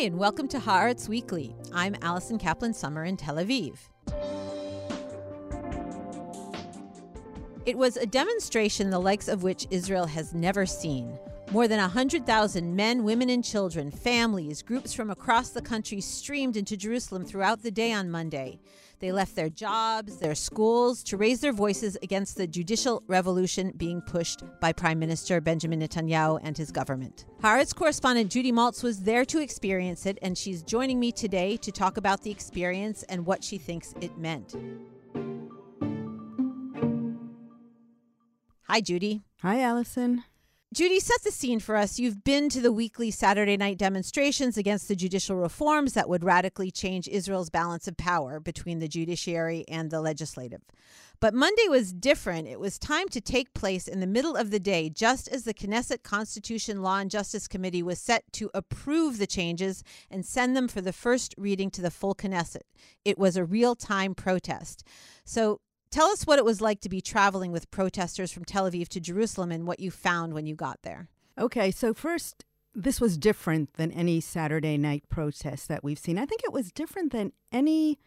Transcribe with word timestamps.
Hi, 0.00 0.06
and 0.06 0.18
welcome 0.18 0.48
to 0.48 0.58
Haaretz 0.58 1.10
Weekly. 1.10 1.54
I'm 1.74 1.94
Allison 2.00 2.38
Kaplan 2.38 2.72
Sommer 2.72 3.04
in 3.04 3.18
Tel 3.18 3.36
Aviv. 3.36 3.76
It 7.66 7.76
was 7.76 7.98
a 7.98 8.06
demonstration 8.06 8.88
the 8.88 8.98
likes 8.98 9.28
of 9.28 9.42
which 9.42 9.66
Israel 9.68 10.06
has 10.06 10.32
never 10.32 10.64
seen. 10.64 11.18
More 11.52 11.68
than 11.68 11.80
100,000 11.80 12.74
men, 12.74 13.04
women, 13.04 13.28
and 13.28 13.44
children, 13.44 13.90
families, 13.90 14.62
groups 14.62 14.94
from 14.94 15.10
across 15.10 15.50
the 15.50 15.60
country 15.60 16.00
streamed 16.00 16.56
into 16.56 16.78
Jerusalem 16.78 17.26
throughout 17.26 17.62
the 17.62 17.70
day 17.70 17.92
on 17.92 18.10
Monday. 18.10 18.58
They 19.00 19.12
left 19.12 19.34
their 19.34 19.48
jobs, 19.48 20.18
their 20.18 20.34
schools, 20.34 21.02
to 21.04 21.16
raise 21.16 21.40
their 21.40 21.54
voices 21.54 21.96
against 22.02 22.36
the 22.36 22.46
judicial 22.46 23.02
revolution 23.06 23.72
being 23.76 24.02
pushed 24.02 24.42
by 24.60 24.74
Prime 24.74 24.98
Minister 24.98 25.40
Benjamin 25.40 25.80
Netanyahu 25.80 26.38
and 26.42 26.56
his 26.56 26.70
government. 26.70 27.24
Haaretz 27.42 27.74
correspondent 27.74 28.30
Judy 28.30 28.52
Maltz 28.52 28.82
was 28.82 29.00
there 29.00 29.24
to 29.24 29.40
experience 29.40 30.04
it, 30.04 30.18
and 30.20 30.36
she's 30.36 30.62
joining 30.62 31.00
me 31.00 31.12
today 31.12 31.56
to 31.56 31.72
talk 31.72 31.96
about 31.96 32.22
the 32.22 32.30
experience 32.30 33.02
and 33.04 33.24
what 33.24 33.42
she 33.42 33.56
thinks 33.56 33.94
it 34.02 34.18
meant. 34.18 34.54
Hi, 38.64 38.82
Judy. 38.82 39.22
Hi, 39.40 39.62
Allison. 39.62 40.24
Judy, 40.72 41.00
set 41.00 41.24
the 41.24 41.32
scene 41.32 41.58
for 41.58 41.74
us. 41.74 41.98
You've 41.98 42.22
been 42.22 42.48
to 42.50 42.60
the 42.60 42.70
weekly 42.70 43.10
Saturday 43.10 43.56
night 43.56 43.76
demonstrations 43.76 44.56
against 44.56 44.86
the 44.86 44.94
judicial 44.94 45.34
reforms 45.34 45.94
that 45.94 46.08
would 46.08 46.22
radically 46.22 46.70
change 46.70 47.08
Israel's 47.08 47.50
balance 47.50 47.88
of 47.88 47.96
power 47.96 48.38
between 48.38 48.78
the 48.78 48.86
judiciary 48.86 49.64
and 49.66 49.90
the 49.90 50.00
legislative. 50.00 50.60
But 51.18 51.34
Monday 51.34 51.66
was 51.68 51.92
different. 51.92 52.46
It 52.46 52.60
was 52.60 52.78
time 52.78 53.08
to 53.08 53.20
take 53.20 53.52
place 53.52 53.88
in 53.88 53.98
the 53.98 54.06
middle 54.06 54.36
of 54.36 54.52
the 54.52 54.60
day, 54.60 54.90
just 54.90 55.26
as 55.26 55.42
the 55.42 55.52
Knesset 55.52 56.04
Constitution, 56.04 56.82
Law, 56.82 56.98
and 56.98 57.10
Justice 57.10 57.48
Committee 57.48 57.82
was 57.82 57.98
set 57.98 58.32
to 58.34 58.48
approve 58.54 59.18
the 59.18 59.26
changes 59.26 59.82
and 60.08 60.24
send 60.24 60.56
them 60.56 60.68
for 60.68 60.80
the 60.80 60.92
first 60.92 61.34
reading 61.36 61.72
to 61.72 61.82
the 61.82 61.90
full 61.90 62.14
Knesset. 62.14 62.62
It 63.04 63.18
was 63.18 63.36
a 63.36 63.44
real 63.44 63.74
time 63.74 64.14
protest. 64.14 64.84
So, 65.24 65.60
Tell 65.90 66.06
us 66.06 66.24
what 66.24 66.38
it 66.38 66.44
was 66.44 66.60
like 66.60 66.80
to 66.82 66.88
be 66.88 67.00
traveling 67.00 67.50
with 67.50 67.70
protesters 67.70 68.30
from 68.30 68.44
Tel 68.44 68.70
Aviv 68.70 68.88
to 68.88 69.00
Jerusalem 69.00 69.50
and 69.50 69.66
what 69.66 69.80
you 69.80 69.90
found 69.90 70.34
when 70.34 70.46
you 70.46 70.54
got 70.54 70.82
there. 70.82 71.08
Okay, 71.36 71.72
so 71.72 71.92
first, 71.92 72.44
this 72.74 73.00
was 73.00 73.18
different 73.18 73.74
than 73.74 73.90
any 73.90 74.20
Saturday 74.20 74.78
night 74.78 75.08
protest 75.08 75.66
that 75.68 75.82
we've 75.82 75.98
seen. 75.98 76.16
I 76.16 76.26
think 76.26 76.42
it 76.44 76.52
was 76.52 76.70
different 76.70 77.10
than 77.10 77.32
any 77.50 77.98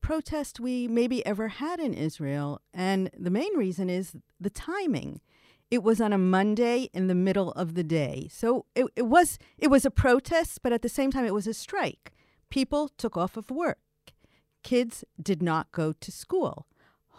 protest 0.00 0.58
we 0.58 0.88
maybe 0.88 1.24
ever 1.24 1.48
had 1.48 1.78
in 1.78 1.94
Israel. 1.94 2.60
And 2.74 3.10
the 3.16 3.30
main 3.30 3.56
reason 3.56 3.88
is 3.88 4.16
the 4.40 4.50
timing. 4.50 5.20
It 5.70 5.84
was 5.84 6.00
on 6.00 6.12
a 6.12 6.18
Monday 6.18 6.88
in 6.92 7.06
the 7.06 7.14
middle 7.14 7.52
of 7.52 7.74
the 7.74 7.84
day. 7.84 8.28
So 8.32 8.66
it, 8.74 8.86
it 8.96 9.06
was 9.06 9.38
it 9.56 9.68
was 9.68 9.84
a 9.84 9.90
protest, 9.90 10.62
but 10.62 10.72
at 10.72 10.82
the 10.82 10.88
same 10.88 11.12
time 11.12 11.24
it 11.24 11.34
was 11.34 11.46
a 11.46 11.54
strike. 11.54 12.12
People 12.50 12.88
took 12.88 13.16
off 13.16 13.36
of 13.36 13.52
work. 13.52 13.78
Kids 14.64 15.04
did 15.22 15.42
not 15.42 15.70
go 15.70 15.92
to 15.92 16.10
school. 16.10 16.66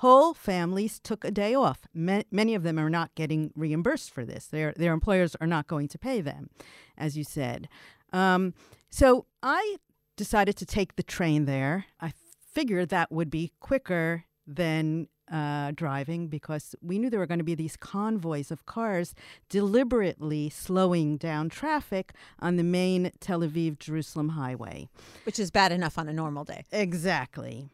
Whole 0.02 0.34
families 0.34 1.00
took 1.00 1.24
a 1.24 1.30
day 1.30 1.54
off. 1.54 1.88
Ma- 1.94 2.24
many 2.32 2.56
of 2.56 2.64
them 2.64 2.80
are 2.80 2.90
not 2.90 3.14
getting 3.14 3.52
reimbursed 3.56 4.12
for 4.12 4.26
this. 4.26 4.48
Their 4.48 4.74
their 4.76 4.94
employers 4.94 5.36
are 5.40 5.46
not 5.46 5.68
going 5.68 5.88
to 5.90 6.00
pay 6.00 6.22
them, 6.22 6.50
as 6.98 7.16
you 7.16 7.24
said. 7.24 7.70
Um, 8.12 8.56
so 8.90 9.28
I 9.44 9.78
decided 10.18 10.58
to 10.58 10.66
take 10.66 10.96
the 10.96 11.04
train 11.04 11.46
there. 11.46 11.86
I 12.00 12.14
figured 12.52 12.90
that 12.90 13.12
would 13.12 13.30
be 13.30 13.52
quicker 13.60 14.26
than 14.48 15.08
uh, 15.32 15.72
driving 15.76 16.30
because 16.30 16.76
we 16.82 16.98
knew 16.98 17.12
there 17.12 17.20
were 17.20 17.28
going 17.28 17.38
to 17.38 17.44
be 17.44 17.54
these 17.54 17.78
convoys 17.78 18.50
of 18.50 18.66
cars 18.66 19.14
deliberately 19.50 20.50
slowing 20.50 21.18
down 21.18 21.48
traffic 21.48 22.14
on 22.40 22.56
the 22.56 22.64
main 22.64 23.12
Tel 23.20 23.42
Aviv 23.42 23.78
Jerusalem 23.78 24.30
highway. 24.30 24.90
Which 25.28 25.38
is 25.38 25.52
bad 25.52 25.72
enough 25.72 26.00
on 26.00 26.10
a 26.10 26.14
normal 26.14 26.44
day. 26.44 26.64
Exactly. 26.72 27.70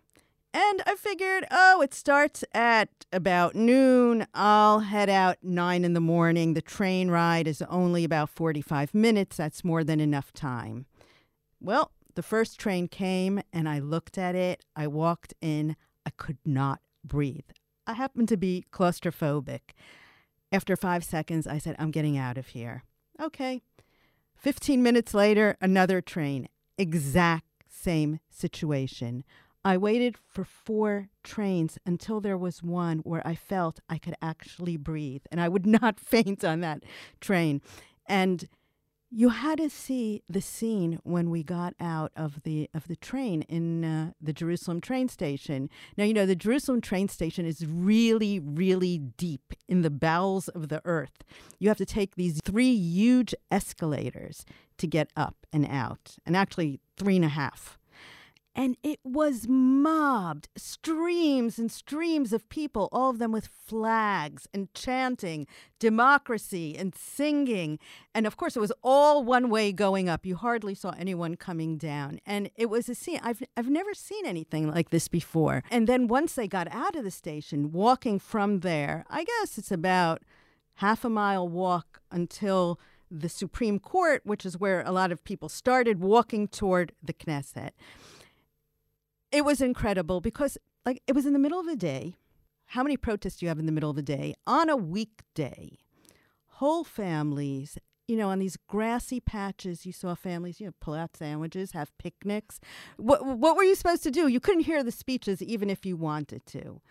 And 0.59 0.81
I 0.87 0.95
figured, 0.95 1.45
oh, 1.51 1.83
it 1.83 1.93
starts 1.93 2.43
at 2.51 2.89
about 3.13 3.53
noon. 3.53 4.25
I'll 4.33 4.79
head 4.79 5.07
out 5.07 5.37
nine 5.43 5.85
in 5.85 5.93
the 5.93 5.99
morning. 5.99 6.55
The 6.55 6.63
train 6.63 7.11
ride 7.11 7.47
is 7.47 7.61
only 7.69 8.03
about 8.03 8.31
45 8.31 8.95
minutes. 8.95 9.37
That's 9.37 9.63
more 9.63 9.83
than 9.83 9.99
enough 9.99 10.33
time. 10.33 10.87
Well, 11.61 11.91
the 12.15 12.23
first 12.23 12.59
train 12.59 12.87
came 12.87 13.39
and 13.53 13.69
I 13.69 13.77
looked 13.77 14.17
at 14.17 14.33
it. 14.33 14.65
I 14.75 14.87
walked 14.87 15.35
in. 15.41 15.75
I 16.07 16.09
could 16.09 16.39
not 16.43 16.79
breathe. 17.03 17.51
I 17.85 17.93
happen 17.93 18.25
to 18.25 18.35
be 18.35 18.65
claustrophobic. 18.71 19.75
After 20.51 20.75
five 20.75 21.03
seconds, 21.03 21.45
I 21.45 21.59
said, 21.59 21.75
I'm 21.77 21.91
getting 21.91 22.17
out 22.17 22.39
of 22.39 22.47
here. 22.47 22.83
Okay. 23.21 23.61
15 24.37 24.81
minutes 24.81 25.13
later, 25.13 25.55
another 25.61 26.01
train. 26.01 26.49
Exact 26.79 27.45
same 27.69 28.21
situation. 28.31 29.23
I 29.63 29.77
waited 29.77 30.15
for 30.27 30.43
four 30.43 31.09
trains 31.23 31.77
until 31.85 32.21
there 32.21 32.37
was 32.37 32.63
one 32.63 32.99
where 32.99 33.25
I 33.25 33.35
felt 33.35 33.79
I 33.89 33.97
could 33.97 34.15
actually 34.21 34.77
breathe 34.77 35.23
and 35.31 35.41
I 35.41 35.49
would 35.49 35.65
not 35.81 35.99
faint 35.99 36.43
on 36.43 36.61
that 36.61 36.83
train. 37.19 37.61
And 38.07 38.47
you 39.09 39.29
had 39.29 39.57
to 39.59 39.69
see 39.69 40.21
the 40.27 40.41
scene 40.41 40.99
when 41.03 41.29
we 41.29 41.41
got 41.41 41.73
out 41.79 42.11
of 42.15 42.43
the 42.43 42.69
of 42.73 42.87
the 42.87 42.95
train 42.97 43.43
in 43.43 43.85
uh, 43.85 44.11
the 44.21 44.33
Jerusalem 44.33 44.81
train 44.81 45.07
station. 45.07 45.69
Now 45.95 46.03
you 46.03 46.13
know 46.13 46.25
the 46.25 46.35
Jerusalem 46.35 46.81
train 46.81 47.07
station 47.07 47.45
is 47.45 47.65
really 47.65 48.39
really 48.39 48.97
deep 48.97 49.53
in 49.67 49.81
the 49.81 49.89
bowels 49.89 50.49
of 50.49 50.67
the 50.67 50.81
earth. 50.83 51.23
You 51.57 51.69
have 51.69 51.77
to 51.77 51.85
take 51.85 52.15
these 52.15 52.41
three 52.43 52.73
huge 52.73 53.33
escalators 53.49 54.45
to 54.77 54.87
get 54.87 55.09
up 55.15 55.47
and 55.53 55.65
out, 55.65 56.17
and 56.25 56.35
actually 56.35 56.81
three 56.97 57.15
and 57.15 57.25
a 57.25 57.29
half 57.29 57.77
and 58.57 58.75
it 58.81 58.99
was 59.03 59.47
mobbed 59.47 60.49
streams 60.57 61.59
and 61.59 61.71
streams 61.71 62.33
of 62.33 62.49
people 62.49 62.89
all 62.91 63.11
of 63.11 63.19
them 63.19 63.31
with 63.31 63.47
flags 63.47 64.47
and 64.51 64.73
chanting 64.73 65.45
democracy 65.79 66.75
and 66.75 66.95
singing. 66.95 67.77
And 68.15 68.25
of 68.25 68.35
course 68.35 68.57
it 68.57 68.59
was 68.59 68.73
all 68.83 69.23
one 69.23 69.51
way 69.51 69.71
going 69.71 70.09
up. 70.09 70.25
You 70.25 70.35
hardly 70.35 70.73
saw 70.73 70.95
anyone 70.97 71.35
coming 71.35 71.77
down. 71.77 72.19
And 72.25 72.49
it 72.55 72.71
was 72.71 72.89
a 72.89 72.95
scene 72.95 73.19
I've 73.21 73.43
I've 73.55 73.69
never 73.69 73.93
seen 73.93 74.25
anything 74.25 74.69
like 74.71 74.89
this 74.89 75.07
before. 75.07 75.63
And 75.69 75.85
then 75.85 76.07
once 76.07 76.33
they 76.33 76.47
got 76.47 76.67
out 76.71 76.95
of 76.95 77.03
the 77.03 77.11
station 77.11 77.71
walking 77.71 78.17
from 78.17 78.61
there 78.61 79.05
I 79.09 79.23
guess 79.23 79.59
it's 79.59 79.71
about 79.71 80.23
half 80.75 81.05
a 81.05 81.09
mile 81.09 81.47
walk 81.47 82.01
until 82.11 82.79
the 83.09 83.29
Supreme 83.29 83.79
Court, 83.79 84.21
which 84.25 84.45
is 84.45 84.57
where 84.57 84.81
a 84.81 84.91
lot 84.91 85.11
of 85.11 85.23
people 85.23 85.47
started 85.47 86.01
walking 86.01 86.47
toward 86.47 86.91
the 87.01 87.13
Knesset 87.13 87.71
it 89.37 89.45
was 89.45 89.61
incredible 89.61 90.19
because 90.19 90.57
like 90.85 91.01
it 91.07 91.13
was 91.13 91.25
in 91.25 91.33
the 91.33 91.39
middle 91.39 91.59
of 91.59 91.67
the 91.67 91.75
day. 91.75 92.15
How 92.71 92.83
many 92.83 92.97
protests 92.97 93.37
do 93.37 93.45
you 93.45 93.49
have 93.49 93.59
in 93.59 93.65
the 93.65 93.71
middle 93.71 93.89
of 93.89 93.95
the 93.95 94.01
day 94.01 94.33
on 94.45 94.69
a 94.69 94.75
weekday? 94.75 95.77
Whole 96.47 96.83
families, 96.83 97.77
you 98.07 98.17
know, 98.17 98.29
on 98.29 98.39
these 98.39 98.57
grassy 98.67 99.21
patches, 99.21 99.85
you 99.85 99.93
saw 99.93 100.15
families, 100.15 100.59
you 100.59 100.65
know, 100.65 100.73
pull 100.81 100.95
out 100.95 101.15
sandwiches, 101.15 101.71
have 101.71 101.97
picnics. 101.97 102.59
What 102.97 103.25
what 103.25 103.55
were 103.55 103.63
you 103.63 103.75
supposed 103.75 104.03
to 104.03 104.11
do? 104.11 104.27
You 104.27 104.39
couldn't 104.39 104.65
hear 104.65 104.83
the 104.83 104.91
speeches 104.91 105.41
even 105.41 105.69
if 105.69 105.85
you 105.85 105.95
wanted 105.95 106.45
to. 106.47 106.81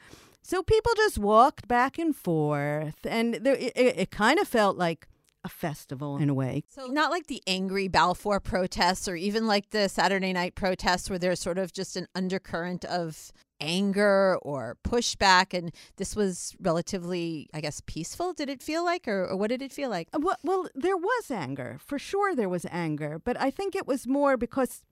So 0.42 0.62
people 0.62 0.92
just 0.96 1.18
walked 1.18 1.66
back 1.66 1.98
and 1.98 2.14
forth, 2.14 3.04
and 3.04 3.34
there, 3.34 3.56
it, 3.56 3.72
it, 3.74 3.98
it 3.98 4.10
kind 4.12 4.38
of 4.38 4.46
felt 4.46 4.76
like 4.76 5.08
a 5.46 5.48
festival 5.48 6.18
in 6.18 6.28
a 6.28 6.34
way. 6.34 6.64
So, 6.68 6.86
not 6.86 7.10
like 7.10 7.28
the 7.28 7.42
angry 7.46 7.88
Balfour 7.88 8.40
protests 8.40 9.06
or 9.08 9.14
even 9.14 9.46
like 9.46 9.70
the 9.70 9.88
Saturday 9.88 10.32
night 10.32 10.56
protests 10.56 11.08
where 11.08 11.18
there's 11.18 11.40
sort 11.40 11.56
of 11.56 11.72
just 11.72 11.96
an 11.96 12.08
undercurrent 12.14 12.84
of 12.84 13.32
anger 13.60 14.36
or 14.42 14.76
pushback. 14.84 15.56
And 15.56 15.72
this 15.96 16.16
was 16.16 16.54
relatively, 16.60 17.48
I 17.54 17.60
guess, 17.60 17.80
peaceful. 17.86 18.32
Did 18.34 18.50
it 18.50 18.60
feel 18.62 18.84
like, 18.84 19.06
or, 19.06 19.24
or 19.26 19.36
what 19.36 19.48
did 19.48 19.62
it 19.62 19.72
feel 19.72 19.88
like? 19.88 20.08
Uh, 20.12 20.18
well, 20.20 20.36
well, 20.42 20.68
there 20.74 20.96
was 20.96 21.30
anger. 21.30 21.78
For 21.80 21.98
sure, 21.98 22.34
there 22.34 22.48
was 22.48 22.66
anger. 22.70 23.20
But 23.24 23.40
I 23.40 23.50
think 23.50 23.74
it 23.76 23.86
was 23.86 24.06
more 24.06 24.36
because 24.36 24.82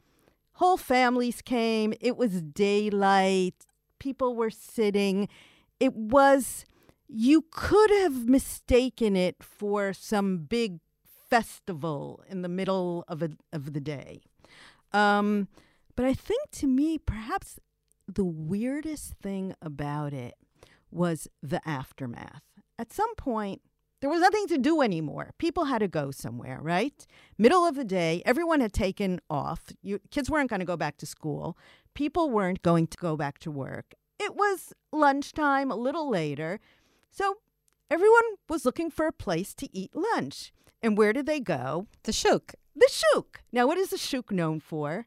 whole 0.55 0.77
families 0.77 1.43
came, 1.43 1.93
it 2.01 2.17
was 2.17 2.41
daylight, 2.41 3.67
people 3.99 4.37
were 4.37 4.51
sitting. 4.51 5.29
It 5.81 5.95
was 5.95 6.65
you 7.17 7.45
could 7.53 7.91
have 7.93 8.29
mistaken 8.29 9.15
it 9.15 9.37
for 9.41 9.93
some 9.93 10.39
big 10.39 10.81
festival 11.31 12.21
in 12.29 12.43
the 12.43 12.49
middle 12.49 13.05
of 13.07 13.23
a, 13.23 13.31
of 13.53 13.73
the 13.73 13.81
day. 13.81 14.23
Um, 14.93 15.47
but 15.95 16.07
I 16.07 16.13
think 16.13 16.51
to 16.55 16.67
me, 16.67 16.99
perhaps 16.99 17.61
the 18.09 18.25
weirdest 18.25 19.15
thing 19.23 19.55
about 19.63 20.13
it 20.13 20.35
was 20.91 21.29
the 21.41 21.61
aftermath. 21.65 22.43
At 22.81 22.93
some 22.93 23.15
point, 23.15 23.63
there 24.01 24.11
was 24.11 24.21
nothing 24.21 24.49
to 24.49 24.59
do 24.59 24.83
anymore. 24.83 25.31
People 25.39 25.67
had 25.67 25.79
to 25.79 25.89
go 25.89 26.11
somewhere, 26.11 26.59
right? 26.61 27.07
Middle 27.39 27.65
of 27.65 27.77
the 27.77 27.85
day, 27.85 28.23
everyone 28.27 28.61
had 28.61 28.73
taken 28.73 29.21
off. 29.31 29.67
You, 29.83 30.01
kids 30.11 30.29
weren't 30.29 30.51
going 30.51 30.61
to 30.61 30.67
go 30.67 30.77
back 30.77 30.97
to 30.97 31.07
school. 31.07 31.57
People 31.95 32.29
weren't 32.29 32.63
going 32.63 32.89
to 32.89 32.97
go 32.99 33.17
back 33.17 33.39
to 33.39 33.53
work. 33.53 33.95
It 34.19 34.35
was 34.35 34.73
lunchtime, 34.93 35.71
a 35.71 35.77
little 35.77 36.11
later. 36.11 36.59
So 37.15 37.37
everyone 37.91 38.25
was 38.49 38.65
looking 38.65 38.91
for 38.91 39.07
a 39.07 39.13
place 39.13 39.55
to 39.55 39.69
eat 39.77 39.95
lunch. 39.95 40.53
And 40.83 40.99
where 40.99 41.13
did 41.13 41.27
they 41.27 41.39
go? 41.39 41.87
The 42.03 42.13
shuk. 42.13 42.55
the 42.75 42.91
shuk. 42.91 43.43
Now, 43.53 43.69
what 43.69 43.79
is 43.79 43.91
the 43.91 43.99
shuk 43.99 44.33
known 44.33 44.59
for? 44.59 45.07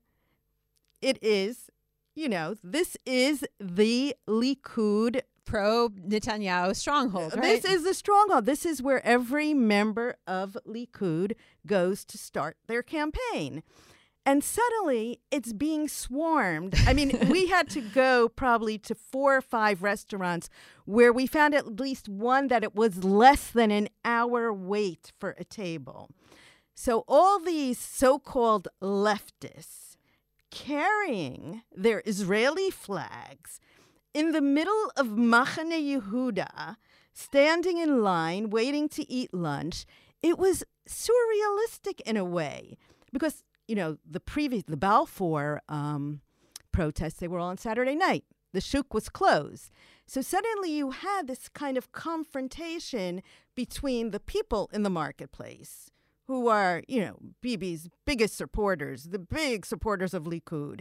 It 1.01 1.21
is, 1.21 1.69
you 2.15 2.29
know, 2.29 2.55
this 2.63 2.95
is 3.05 3.45
the 3.59 4.15
Likud 4.25 5.21
pro 5.43 5.89
Netanyahu 5.89 6.75
stronghold, 6.77 7.35
right? 7.35 7.61
This 7.61 7.65
is 7.65 7.83
the 7.83 7.93
stronghold. 7.93 8.45
This 8.45 8.65
is 8.65 8.81
where 8.81 9.05
every 9.05 9.53
member 9.53 10.15
of 10.25 10.57
Likud 10.65 11.33
goes 11.65 12.05
to 12.05 12.17
start 12.17 12.55
their 12.67 12.83
campaign. 12.83 13.63
And 14.27 14.43
suddenly 14.43 15.21
it's 15.31 15.53
being 15.53 15.87
swarmed. 15.87 16.75
I 16.85 16.93
mean, 16.93 17.29
we 17.29 17.47
had 17.47 17.69
to 17.69 17.79
go 18.03 18.27
probably 18.27 18.77
to 18.79 18.93
four 18.93 19.37
or 19.37 19.41
five 19.41 19.81
restaurants 19.81 20.49
where 20.83 21.13
we 21.13 21.27
found 21.27 21.55
at 21.55 21.79
least 21.79 22.09
one 22.09 22.49
that 22.49 22.61
it 22.61 22.75
was 22.75 23.05
less 23.05 23.49
than 23.49 23.71
an 23.71 23.87
hour 24.03 24.51
wait 24.51 25.13
for 25.17 25.33
a 25.39 25.45
table. 25.45 26.09
So 26.75 27.05
all 27.07 27.39
these 27.39 27.79
so 27.79 28.19
called 28.19 28.67
leftists 28.81 29.95
carrying 30.51 31.61
their 31.73 32.03
Israeli 32.05 32.69
flags 32.69 33.61
in 34.13 34.33
the 34.33 34.41
middle 34.41 34.91
of 34.97 35.07
Machane 35.07 35.71
Yehuda, 35.71 36.75
standing 37.13 37.77
in 37.77 38.03
line, 38.03 38.49
waiting 38.49 38.89
to 38.89 39.09
eat 39.09 39.33
lunch, 39.33 39.85
it 40.21 40.37
was 40.37 40.65
surrealistic 40.85 42.01
in 42.05 42.17
a 42.17 42.25
way 42.25 42.77
because 43.13 43.43
you 43.67 43.75
know 43.75 43.97
the 44.09 44.19
previous 44.19 44.63
the 44.63 44.77
Balfour 44.77 45.61
um, 45.69 46.21
protests 46.71 47.15
they 47.15 47.27
were 47.27 47.39
all 47.39 47.49
on 47.49 47.57
Saturday 47.57 47.95
night. 47.95 48.23
The 48.53 48.61
shuk 48.61 48.93
was 48.93 49.09
closed. 49.09 49.71
So 50.05 50.21
suddenly 50.21 50.71
you 50.71 50.91
had 50.91 51.27
this 51.27 51.49
kind 51.49 51.77
of 51.77 51.91
confrontation 51.91 53.21
between 53.55 54.11
the 54.11 54.21
people 54.21 54.69
in 54.71 54.83
the 54.83 54.89
marketplace, 54.89 55.91
who 56.27 56.47
are, 56.47 56.81
you 56.87 57.01
know, 57.01 57.17
Bibi's 57.43 57.89
biggest 58.05 58.35
supporters, 58.37 59.05
the 59.05 59.19
big 59.19 59.65
supporters 59.65 60.13
of 60.13 60.23
Likud. 60.23 60.79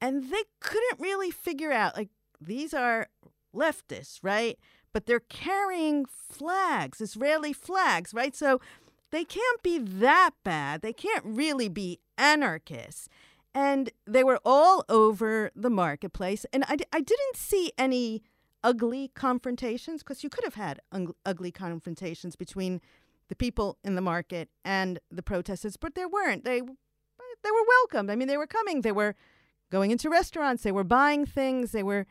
And 0.00 0.30
they 0.30 0.44
couldn't 0.60 1.00
really 1.00 1.30
figure 1.30 1.72
out, 1.72 1.96
like, 1.96 2.08
these 2.40 2.74
are 2.74 3.08
leftists, 3.54 4.18
right? 4.22 4.58
But 4.92 5.06
they're 5.06 5.20
carrying 5.20 6.06
flags, 6.06 7.00
Israeli 7.00 7.52
flags, 7.52 8.12
right? 8.12 8.34
So 8.34 8.60
they 9.10 9.24
can't 9.24 9.62
be 9.62 9.78
that 9.78 10.30
bad. 10.44 10.82
They 10.82 10.92
can't 10.92 11.24
really 11.24 11.68
be 11.68 12.00
anarchists. 12.18 13.08
And 13.54 13.90
they 14.06 14.22
were 14.22 14.38
all 14.44 14.84
over 14.88 15.50
the 15.56 15.70
marketplace. 15.70 16.44
And 16.52 16.64
I, 16.64 16.76
I 16.92 17.00
didn't 17.00 17.36
see 17.36 17.72
any 17.78 18.22
ugly 18.62 19.10
confrontations 19.14 20.02
because 20.02 20.22
you 20.22 20.28
could 20.28 20.44
have 20.44 20.54
had 20.54 20.80
un- 20.92 21.14
ugly 21.24 21.50
confrontations 21.50 22.36
between 22.36 22.80
the 23.28 23.36
people 23.36 23.78
in 23.82 23.94
the 23.94 24.00
market 24.00 24.48
and 24.64 24.98
the 25.10 25.22
protesters, 25.22 25.76
but 25.76 25.94
there 25.94 26.08
weren't. 26.08 26.44
They 26.44 26.60
they 26.60 27.50
were 27.50 27.64
welcomed. 27.68 28.10
I 28.10 28.16
mean, 28.16 28.28
they 28.28 28.36
were 28.36 28.46
coming. 28.46 28.80
They 28.80 28.92
were 28.92 29.14
going 29.70 29.90
into 29.90 30.10
restaurants. 30.10 30.62
They 30.62 30.72
were 30.72 30.84
buying 30.84 31.26
things. 31.26 31.72
They 31.72 31.82
were 31.82 32.06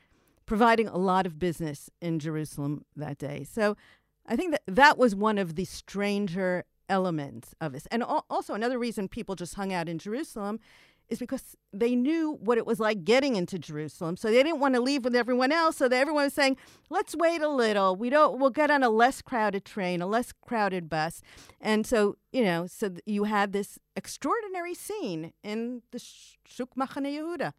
providing 0.45 0.87
a 0.87 0.97
lot 0.97 1.25
of 1.25 1.39
business 1.39 1.89
in 2.01 2.19
Jerusalem 2.19 2.85
that 2.95 3.17
day. 3.17 3.43
So 3.43 3.75
I 4.25 4.35
think 4.35 4.51
that 4.51 4.61
that 4.67 4.97
was 4.97 5.15
one 5.15 5.37
of 5.37 5.55
the 5.55 5.65
stranger 5.65 6.65
elements 6.89 7.53
of 7.61 7.73
this. 7.73 7.87
And 7.87 8.03
al- 8.03 8.25
also, 8.29 8.53
another 8.53 8.79
reason 8.79 9.07
people 9.07 9.35
just 9.35 9.55
hung 9.55 9.73
out 9.73 9.89
in 9.89 9.97
Jerusalem 9.97 10.59
is 11.07 11.19
because 11.19 11.55
they 11.71 11.95
knew 11.95 12.37
what 12.41 12.57
it 12.57 12.65
was 12.65 12.79
like 12.79 13.03
getting 13.03 13.35
into 13.35 13.59
Jerusalem. 13.59 14.17
So 14.17 14.29
they 14.29 14.41
didn't 14.41 14.59
want 14.59 14.75
to 14.75 14.81
leave 14.81 15.03
with 15.03 15.15
everyone 15.15 15.51
else. 15.51 15.77
So 15.77 15.85
everyone 15.85 16.23
was 16.23 16.33
saying, 16.33 16.57
"Let's 16.89 17.15
wait 17.15 17.41
a 17.41 17.49
little. 17.49 17.95
We 17.95 18.09
don't. 18.09 18.39
We'll 18.39 18.49
get 18.49 18.71
on 18.71 18.83
a 18.83 18.89
less 18.89 19.21
crowded 19.21 19.65
train, 19.65 20.01
a 20.01 20.07
less 20.07 20.31
crowded 20.31 20.89
bus." 20.89 21.21
And 21.61 21.85
so 21.85 22.17
you 22.31 22.43
know, 22.43 22.67
so 22.67 22.91
you 23.05 23.25
had 23.25 23.53
this 23.53 23.77
extraordinary 23.95 24.73
scene 24.73 25.33
in 25.43 25.83
the 25.91 25.99
Shuk 25.99 26.75
Machane 26.75 27.05
Yehuda. 27.05 27.53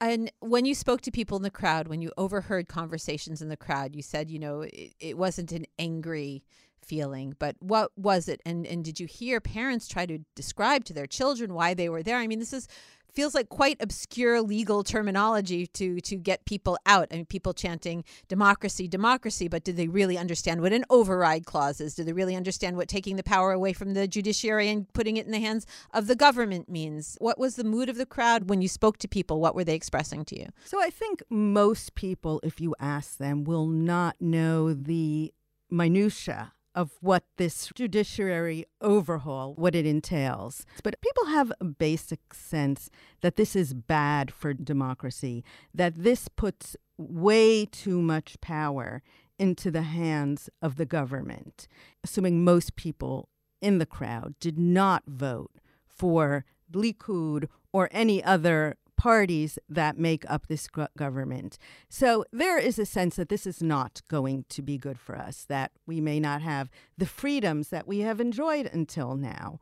And 0.00 0.30
when 0.40 0.66
you 0.66 0.74
spoke 0.74 1.00
to 1.02 1.10
people 1.10 1.36
in 1.36 1.42
the 1.42 1.50
crowd, 1.50 1.88
when 1.88 2.02
you 2.02 2.12
overheard 2.18 2.68
conversations 2.68 3.40
in 3.40 3.48
the 3.48 3.56
crowd, 3.56 3.94
you 3.94 4.02
said, 4.02 4.30
you 4.30 4.38
know, 4.38 4.62
it, 4.62 4.94
it 4.98 5.16
wasn't 5.16 5.52
an 5.52 5.64
angry 5.78 6.42
feeling, 6.84 7.34
but 7.38 7.56
what 7.60 7.90
was 7.96 8.28
it? 8.28 8.40
And 8.44 8.66
and 8.66 8.84
did 8.84 9.00
you 9.00 9.06
hear 9.06 9.40
parents 9.40 9.88
try 9.88 10.06
to 10.06 10.18
describe 10.34 10.84
to 10.84 10.92
their 10.92 11.06
children 11.06 11.54
why 11.54 11.74
they 11.74 11.88
were 11.88 12.02
there? 12.02 12.18
I 12.18 12.26
mean, 12.26 12.38
this 12.38 12.52
is 12.52 12.68
feels 13.14 13.34
like 13.34 13.48
quite 13.48 13.76
obscure 13.80 14.42
legal 14.42 14.82
terminology 14.82 15.66
to 15.68 16.00
to 16.00 16.16
get 16.16 16.44
people 16.44 16.76
out. 16.86 17.08
I 17.10 17.16
mean, 17.16 17.26
people 17.26 17.54
chanting 17.54 18.04
democracy, 18.28 18.88
democracy, 18.88 19.48
but 19.48 19.64
did 19.64 19.76
they 19.76 19.88
really 19.88 20.18
understand 20.18 20.60
what 20.60 20.72
an 20.72 20.84
override 20.90 21.46
clause 21.46 21.80
is? 21.80 21.94
Do 21.94 22.04
they 22.04 22.12
really 22.12 22.36
understand 22.36 22.76
what 22.76 22.88
taking 22.88 23.16
the 23.16 23.22
power 23.22 23.52
away 23.52 23.72
from 23.72 23.94
the 23.94 24.08
judiciary 24.08 24.68
and 24.68 24.92
putting 24.92 25.16
it 25.16 25.26
in 25.26 25.32
the 25.32 25.40
hands 25.40 25.66
of 25.92 26.06
the 26.06 26.16
government 26.16 26.68
means? 26.68 27.16
What 27.20 27.38
was 27.38 27.56
the 27.56 27.64
mood 27.64 27.88
of 27.88 27.96
the 27.96 28.06
crowd 28.06 28.48
when 28.48 28.60
you 28.60 28.68
spoke 28.68 28.98
to 28.98 29.08
people? 29.08 29.40
What 29.40 29.54
were 29.54 29.64
they 29.64 29.74
expressing 29.74 30.24
to 30.26 30.38
you? 30.38 30.48
So 30.64 30.82
I 30.82 30.90
think 30.90 31.22
most 31.30 31.94
people, 31.94 32.40
if 32.42 32.60
you 32.60 32.74
ask 32.80 33.18
them, 33.18 33.44
will 33.44 33.66
not 33.66 34.16
know 34.20 34.74
the 34.74 35.32
minutia 35.70 36.52
of 36.74 36.92
what 37.00 37.24
this 37.36 37.70
judiciary 37.74 38.64
overhaul 38.80 39.54
what 39.54 39.74
it 39.74 39.86
entails. 39.86 40.66
But 40.82 41.00
people 41.00 41.26
have 41.26 41.52
a 41.60 41.64
basic 41.64 42.34
sense 42.34 42.90
that 43.20 43.36
this 43.36 43.54
is 43.54 43.74
bad 43.74 44.32
for 44.32 44.52
democracy 44.52 45.44
that 45.72 45.94
this 45.96 46.28
puts 46.28 46.76
way 46.96 47.64
too 47.66 48.00
much 48.00 48.40
power 48.40 49.02
into 49.38 49.70
the 49.70 49.82
hands 49.82 50.48
of 50.62 50.76
the 50.76 50.86
government 50.86 51.66
assuming 52.04 52.44
most 52.44 52.76
people 52.76 53.28
in 53.60 53.78
the 53.78 53.86
crowd 53.86 54.34
did 54.38 54.58
not 54.58 55.02
vote 55.06 55.50
for 55.86 56.44
Likud 56.72 57.48
or 57.72 57.88
any 57.90 58.22
other 58.22 58.76
parties 58.96 59.58
that 59.68 59.98
make 59.98 60.28
up 60.30 60.46
this 60.46 60.68
government. 60.96 61.58
So 61.88 62.24
there 62.32 62.58
is 62.58 62.78
a 62.78 62.86
sense 62.86 63.16
that 63.16 63.28
this 63.28 63.46
is 63.46 63.62
not 63.62 64.02
going 64.08 64.44
to 64.50 64.62
be 64.62 64.78
good 64.78 64.98
for 64.98 65.16
us, 65.16 65.44
that 65.48 65.72
we 65.86 66.00
may 66.00 66.20
not 66.20 66.42
have 66.42 66.70
the 66.96 67.06
freedoms 67.06 67.68
that 67.68 67.86
we 67.86 68.00
have 68.00 68.20
enjoyed 68.20 68.66
until 68.72 69.16
now 69.16 69.58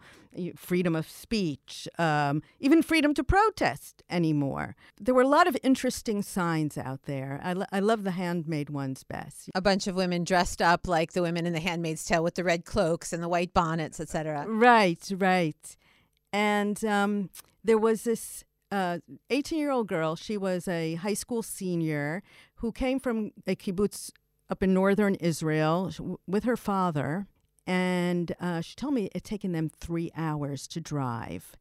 freedom 0.57 0.95
of 0.97 1.09
speech, 1.09 1.89
um, 1.99 2.43
even 2.59 2.83
freedom 2.83 3.15
to 3.15 3.25
protest 3.25 4.03
anymore. 4.09 4.75
There 5.01 5.15
were 5.15 5.23
a 5.23 5.29
lot 5.29 5.47
of 5.47 5.57
interesting 5.63 6.23
signs 6.23 6.79
out 6.79 7.03
there. 7.05 7.41
I, 7.43 7.53
lo- 7.53 7.67
I 7.73 7.81
love 7.81 8.05
the 8.05 8.13
handmade 8.13 8.71
ones 8.71 9.05
best. 9.05 9.51
A 9.55 9.61
bunch 9.61 9.87
of 9.87 9.95
women 9.95 10.25
dressed 10.25 10.63
up 10.63 10.87
like 10.87 11.13
the 11.13 11.23
women 11.23 11.47
in 11.47 11.53
The 11.53 11.61
Handmaid's 11.61 12.05
Tale 12.05 12.23
with 12.23 12.35
the 12.35 12.45
red 12.45 12.65
cloaks 12.65 13.13
and 13.13 13.23
the 13.23 13.29
white 13.29 13.53
bonnets, 13.53 14.01
etc. 14.01 14.47
Right, 14.49 15.07
right. 15.17 15.77
And 16.33 16.83
um, 16.85 17.31
there 17.63 17.79
was 17.79 18.05
this 18.05 18.45
18 18.73 19.59
year 19.59 19.71
old 19.71 19.89
girl. 19.89 20.17
She 20.17 20.37
was 20.37 20.67
a 20.67 20.95
high 20.95 21.15
school 21.15 21.43
senior 21.43 22.23
who 22.57 22.73
came 22.73 22.99
from 22.99 23.33
a 23.47 23.55
kibbutz 23.55 24.11
up 24.49 24.63
in 24.63 24.75
northern 24.75 25.15
Israel 25.17 25.91
with 26.27 26.45
her 26.45 26.57
father. 26.57 27.27
And 27.67 28.35
uh, 28.41 28.61
she 28.61 28.75
told 28.75 28.95
me 28.95 29.05
it 29.07 29.15
had 29.15 29.25
taken 29.25 29.53
them 29.53 29.69
three 29.69 30.11
hours 30.17 30.67
to 30.69 30.81
drive. 30.81 31.57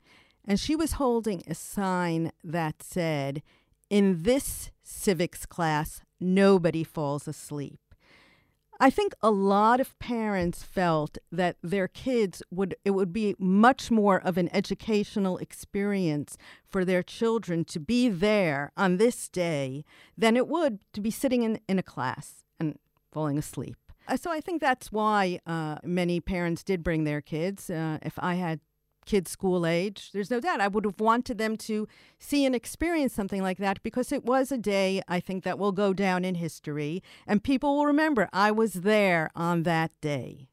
And 0.45 0.59
she 0.59 0.75
was 0.75 0.93
holding 0.93 1.43
a 1.47 1.53
sign 1.53 2.31
that 2.43 2.81
said, 2.81 3.43
In 3.89 4.23
this 4.23 4.71
civics 4.83 5.45
class, 5.45 6.01
nobody 6.19 6.83
falls 6.83 7.27
asleep. 7.27 7.79
I 8.83 8.89
think 8.89 9.13
a 9.21 9.29
lot 9.29 9.79
of 9.79 9.97
parents 9.99 10.63
felt 10.63 11.19
that 11.31 11.57
their 11.61 11.87
kids 11.87 12.41
would 12.49 12.75
it 12.83 12.91
would 12.91 13.13
be 13.13 13.35
much 13.37 13.91
more 13.91 14.19
of 14.19 14.39
an 14.39 14.49
educational 14.51 15.37
experience 15.37 16.35
for 16.65 16.83
their 16.83 17.03
children 17.03 17.63
to 17.65 17.79
be 17.79 18.09
there 18.09 18.71
on 18.75 18.97
this 18.97 19.29
day 19.29 19.85
than 20.17 20.35
it 20.35 20.47
would 20.47 20.79
to 20.93 20.99
be 20.99 21.11
sitting 21.11 21.43
in, 21.43 21.59
in 21.69 21.77
a 21.77 21.83
class 21.83 22.43
and 22.59 22.79
falling 23.11 23.37
asleep. 23.37 23.77
Uh, 24.07 24.17
so 24.17 24.31
I 24.31 24.41
think 24.41 24.59
that's 24.59 24.91
why 24.91 25.39
uh, 25.45 25.75
many 25.83 26.19
parents 26.19 26.63
did 26.63 26.81
bring 26.81 27.03
their 27.03 27.21
kids. 27.21 27.69
Uh, 27.69 27.99
if 28.01 28.17
I 28.17 28.33
had 28.33 28.61
kids 29.05 29.31
school 29.31 29.65
age, 29.65 30.11
there's 30.13 30.29
no 30.29 30.39
doubt 30.39 30.61
I 30.61 30.67
would 30.67 30.85
have 30.85 30.99
wanted 30.99 31.37
them 31.37 31.57
to 31.57 31.87
see 32.19 32.45
and 32.45 32.55
experience 32.55 33.13
something 33.13 33.41
like 33.41 33.57
that 33.57 33.81
because 33.83 34.11
it 34.11 34.23
was 34.25 34.51
a 34.51 34.57
day 34.57 35.01
I 35.07 35.19
think 35.19 35.43
that 35.43 35.59
will 35.59 35.71
go 35.71 35.93
down 35.93 36.25
in 36.25 36.35
history 36.35 37.03
and 37.27 37.43
people 37.43 37.77
will 37.77 37.85
remember 37.85 38.29
I 38.31 38.51
was 38.51 38.73
there 38.73 39.29
on 39.35 39.63
that 39.63 39.91
day. 40.01 40.47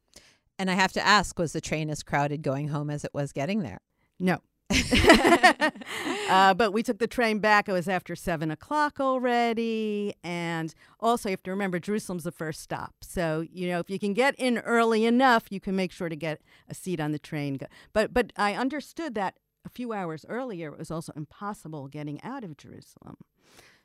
And 0.58 0.70
I 0.70 0.74
have 0.74 0.92
to 0.92 1.06
ask, 1.06 1.38
was 1.38 1.52
the 1.52 1.60
train 1.60 1.88
as 1.88 2.02
crowded 2.02 2.42
going 2.42 2.68
home 2.68 2.90
as 2.90 3.04
it 3.04 3.14
was 3.14 3.32
getting 3.32 3.62
there? 3.62 3.80
No. 4.18 4.38
uh, 6.30 6.52
but 6.54 6.72
we 6.72 6.82
took 6.82 6.98
the 6.98 7.06
train 7.06 7.38
back. 7.38 7.68
It 7.68 7.72
was 7.72 7.88
after 7.88 8.14
seven 8.14 8.50
o'clock 8.50 9.00
already. 9.00 10.14
And 10.22 10.74
also, 11.00 11.28
you 11.28 11.32
have 11.32 11.42
to 11.44 11.50
remember 11.50 11.78
Jerusalem's 11.78 12.24
the 12.24 12.32
first 12.32 12.60
stop. 12.60 12.94
So, 13.02 13.44
you 13.50 13.68
know, 13.68 13.78
if 13.78 13.88
you 13.88 13.98
can 13.98 14.12
get 14.12 14.34
in 14.36 14.58
early 14.58 15.04
enough, 15.04 15.46
you 15.50 15.60
can 15.60 15.74
make 15.74 15.92
sure 15.92 16.08
to 16.08 16.16
get 16.16 16.40
a 16.68 16.74
seat 16.74 17.00
on 17.00 17.12
the 17.12 17.18
train. 17.18 17.58
But, 17.92 18.12
but 18.12 18.32
I 18.36 18.54
understood 18.54 19.14
that 19.14 19.38
a 19.64 19.70
few 19.70 19.92
hours 19.92 20.24
earlier, 20.28 20.72
it 20.72 20.78
was 20.78 20.90
also 20.90 21.12
impossible 21.16 21.88
getting 21.88 22.22
out 22.22 22.44
of 22.44 22.56
Jerusalem. 22.56 23.16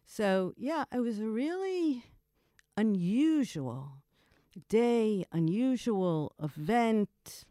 So, 0.05 0.53
yeah, 0.57 0.83
it 0.93 0.99
was 0.99 1.19
a 1.19 1.27
really 1.27 2.03
unusual 2.75 3.97
day, 4.69 5.25
unusual 5.31 6.33
event. 6.41 7.45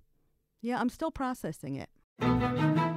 Yeah, 0.61 0.79
I'm 0.79 0.91
still 0.91 1.11
processing 1.11 1.77
it. 1.77 2.92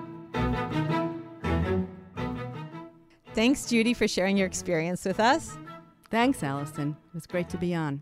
Thanks, 3.35 3.65
Judy, 3.65 3.93
for 3.93 4.07
sharing 4.07 4.37
your 4.37 4.47
experience 4.47 5.03
with 5.03 5.19
us. 5.19 5.57
Thanks, 6.09 6.41
Allison. 6.41 6.95
It 7.09 7.13
was 7.13 7.27
great 7.27 7.49
to 7.49 7.57
be 7.57 7.75
on. 7.75 8.01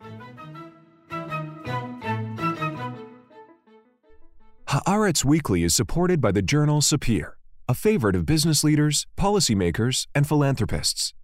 Haaretz 4.68 5.26
Weekly 5.26 5.64
is 5.64 5.74
supported 5.74 6.22
by 6.22 6.32
the 6.32 6.44
journal 6.44 6.82
Sapir, 6.82 7.32
a 7.68 7.74
favorite 7.74 8.16
of 8.16 8.28
business 8.28 8.64
leaders, 8.64 9.08
policymakers, 9.18 10.06
and 10.14 10.28
philanthropists. 10.28 11.16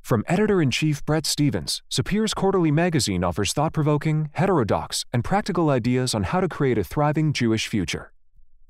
From 0.00 0.24
editor 0.26 0.62
in 0.62 0.70
chief 0.70 1.04
Bret 1.04 1.26
Stephens, 1.26 1.82
Sapir's 1.90 2.32
quarterly 2.32 2.70
magazine 2.70 3.22
offers 3.22 3.52
thought 3.52 3.74
provoking, 3.74 4.30
heterodox, 4.32 5.04
and 5.12 5.22
practical 5.22 5.68
ideas 5.68 6.14
on 6.14 6.22
how 6.22 6.40
to 6.40 6.48
create 6.48 6.78
a 6.78 6.84
thriving 6.84 7.34
Jewish 7.34 7.68
future. 7.68 8.12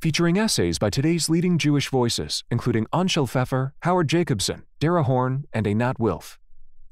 Featuring 0.03 0.39
essays 0.39 0.79
by 0.79 0.89
today's 0.89 1.29
leading 1.29 1.59
Jewish 1.59 1.91
voices, 1.91 2.43
including 2.51 2.87
Anshel 2.87 3.29
Pfeffer, 3.29 3.75
Howard 3.81 4.09
Jacobson, 4.09 4.63
Dara 4.79 5.03
Horn, 5.03 5.45
and 5.53 5.67
Einat 5.67 5.99
Wilf. 5.99 6.39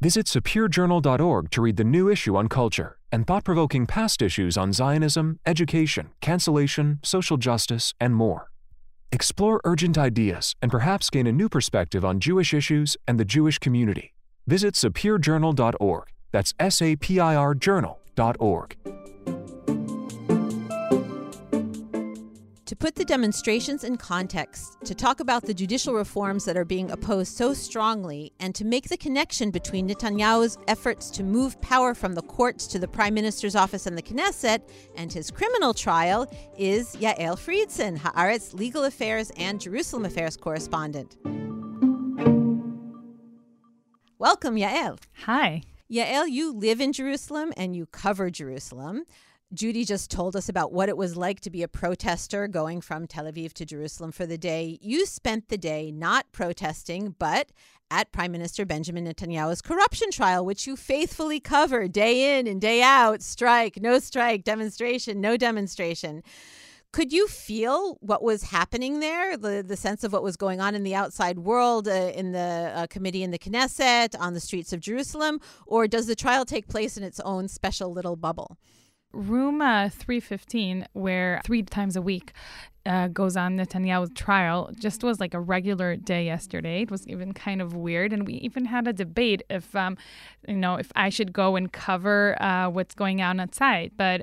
Visit 0.03 0.27
sapirjournal.org 0.27 1.51
to 1.51 1.63
read 1.63 1.79
the 1.79 1.85
new 1.85 2.11
issue 2.11 2.37
on 2.37 2.49
culture 2.49 2.99
and 3.11 3.27
thought 3.27 3.45
provoking 3.45 3.87
past 3.87 4.21
issues 4.21 4.59
on 4.59 4.75
Zionism, 4.75 5.41
education, 5.47 6.11
cancellation, 6.21 7.01
social 7.03 7.39
justice, 7.39 7.95
and 7.99 8.15
more. 8.15 8.51
Explore 9.11 9.63
urgent 9.65 9.97
ideas 9.97 10.55
and 10.61 10.71
perhaps 10.71 11.09
gain 11.09 11.27
a 11.27 11.33
new 11.33 11.49
perspective 11.49 12.05
on 12.05 12.21
Jewish 12.21 12.53
issues 12.53 12.99
and 13.07 13.19
the 13.19 13.25
Jewish 13.25 13.59
community. 13.59 14.13
Visit 14.47 14.75
sapirjournal.org. 14.75 16.13
That's 16.31 16.53
S 16.59 16.83
A 16.83 16.95
P 16.95 17.19
I 17.19 17.35
R 17.37 17.55
journal.org. 17.55 18.77
To 22.69 22.77
put 22.77 22.97
the 22.97 23.05
demonstrations 23.07 23.83
in 23.83 23.97
context, 23.97 24.77
to 24.85 24.95
talk 24.95 25.21
about 25.21 25.43
the 25.43 25.55
judicial 25.55 25.95
reforms 25.95 26.45
that 26.45 26.55
are 26.55 26.67
being 26.67 26.91
opposed 26.91 27.35
so 27.35 27.55
strongly, 27.55 28.31
and 28.41 28.55
to 28.55 28.67
make 28.67 28.91
the 28.91 28.97
connection 28.99 29.51
between 29.51 29.89
Netanyahu's 29.89 30.59
efforts 30.69 31.09
to 31.13 31.25
move 31.25 31.59
power 31.63 31.95
from 31.95 32.15
the 32.15 32.21
courts 32.21 32.67
to 32.67 32.79
the 32.79 32.87
prime 32.87 33.15
minister's 33.15 33.57
office 33.57 33.87
and 33.87 33.97
the 33.97 34.03
Knesset 34.03 34.61
and 34.97 35.11
his 35.11 35.31
criminal 35.31 35.73
trial, 35.73 36.31
is 36.59 36.95
Yael 36.97 37.39
Freidson, 37.39 37.99
Haaretz 37.99 38.53
legal 38.53 38.85
affairs 38.85 39.33
and 39.39 39.59
Jerusalem 39.59 40.05
affairs 40.05 40.37
correspondent. 40.37 41.17
Welcome, 44.19 44.57
Yael. 44.57 44.99
Hi. 45.25 45.63
Yael, 45.91 46.29
you 46.29 46.53
live 46.53 46.83
in 46.83 46.93
Jerusalem 46.93 47.51
and 47.57 47.75
you 47.75 47.87
cover 47.87 48.29
Jerusalem. 48.29 49.05
Judy 49.55 49.87
just 49.87 50.11
told 50.11 50.37
us 50.37 50.51
about 50.51 50.73
what 50.73 50.91
it 50.91 50.97
was 50.99 51.17
like 51.17 51.41
to 51.41 51.49
be 51.49 51.63
a 51.63 51.69
protester 51.69 52.47
going 52.49 52.83
from 52.83 53.07
Tel 53.07 53.25
Aviv 53.25 53.55
to 53.55 53.65
Jerusalem 53.65 54.13
for 54.13 54.27
the 54.27 54.37
day. 54.37 54.79
You 54.83 55.07
spent 55.07 55.49
the 55.49 55.57
day 55.57 55.91
not 55.91 56.31
protesting, 56.33 57.15
but 57.19 57.51
at 57.91 58.13
Prime 58.13 58.31
Minister 58.31 58.67
Benjamin 58.67 59.07
Netanyahu's 59.07 59.63
corruption 59.63 60.11
trial, 60.11 60.45
which 60.45 60.67
you 60.67 60.77
faithfully 60.77 61.41
cover 61.41 61.89
day 61.89 62.39
in 62.39 62.47
and 62.47 62.61
day 62.61 62.83
out 62.83 63.23
strike, 63.23 63.81
no 63.81 63.99
strike, 64.01 64.45
demonstration, 64.45 65.19
no 65.19 65.39
demonstration. 65.39 66.23
Could 66.93 67.11
you 67.11 67.27
feel 67.27 67.97
what 68.01 68.23
was 68.23 68.43
happening 68.43 69.01
there, 69.01 69.39
the, 69.39 69.65
the 69.67 69.77
sense 69.77 70.05
of 70.05 70.13
what 70.13 70.23
was 70.23 70.37
going 70.37 70.61
on 70.61 70.75
in 70.75 70.83
the 70.83 70.95
outside 70.95 71.39
world, 71.39 71.89
uh, 71.89 72.13
in 72.15 72.33
the 72.33 72.73
uh, 72.75 72.87
committee 72.89 73.23
in 73.23 73.31
the 73.31 73.39
Knesset, 73.39 74.15
on 74.21 74.35
the 74.35 74.41
streets 74.41 74.75
of 74.75 74.81
Jerusalem? 74.81 75.41
Or 75.67 75.89
does 75.89 76.07
the 76.07 76.15
trial 76.15 76.45
take 76.45 76.69
place 76.69 76.99
in 76.99 77.03
its 77.03 77.21
own 77.21 77.49
special 77.49 77.91
little 77.93 78.17
bubble? 78.17 78.59
Room 79.13 79.63
uh, 79.63 79.89
315, 79.89 80.87
where 80.93 81.41
three 81.45 81.63
times 81.63 81.97
a 81.97 82.03
week 82.03 82.33
uh, 82.85 83.09
goes 83.09 83.37
on 83.37 83.57
Netanyahu's 83.57 84.11
trial, 84.15 84.71
just 84.79 85.03
was 85.03 85.21
like 85.21 85.35
a 85.35 85.41
regular 85.41 85.97
day 85.97 86.25
yesterday. 86.25 86.83
It 86.83 86.91
was 86.91 87.07
even 87.07 87.33
kind 87.33 87.61
of 87.61 87.75
weird, 87.75 88.13
and 88.13 88.27
we 88.27 88.35
even 88.35 88.65
had 88.65 88.87
a 88.87 88.93
debate 88.93 89.43
if, 89.51 89.75
um, 89.75 89.97
you 90.47 90.57
know, 90.57 90.77
if 90.77 90.91
I 90.97 91.09
should 91.09 91.33
go 91.33 91.57
and 91.57 91.73
cover 91.73 92.41
uh, 92.43 92.69
what's 92.71 92.95
going 92.95 93.21
on 93.21 93.41
outside. 93.41 93.93
But 93.97 94.23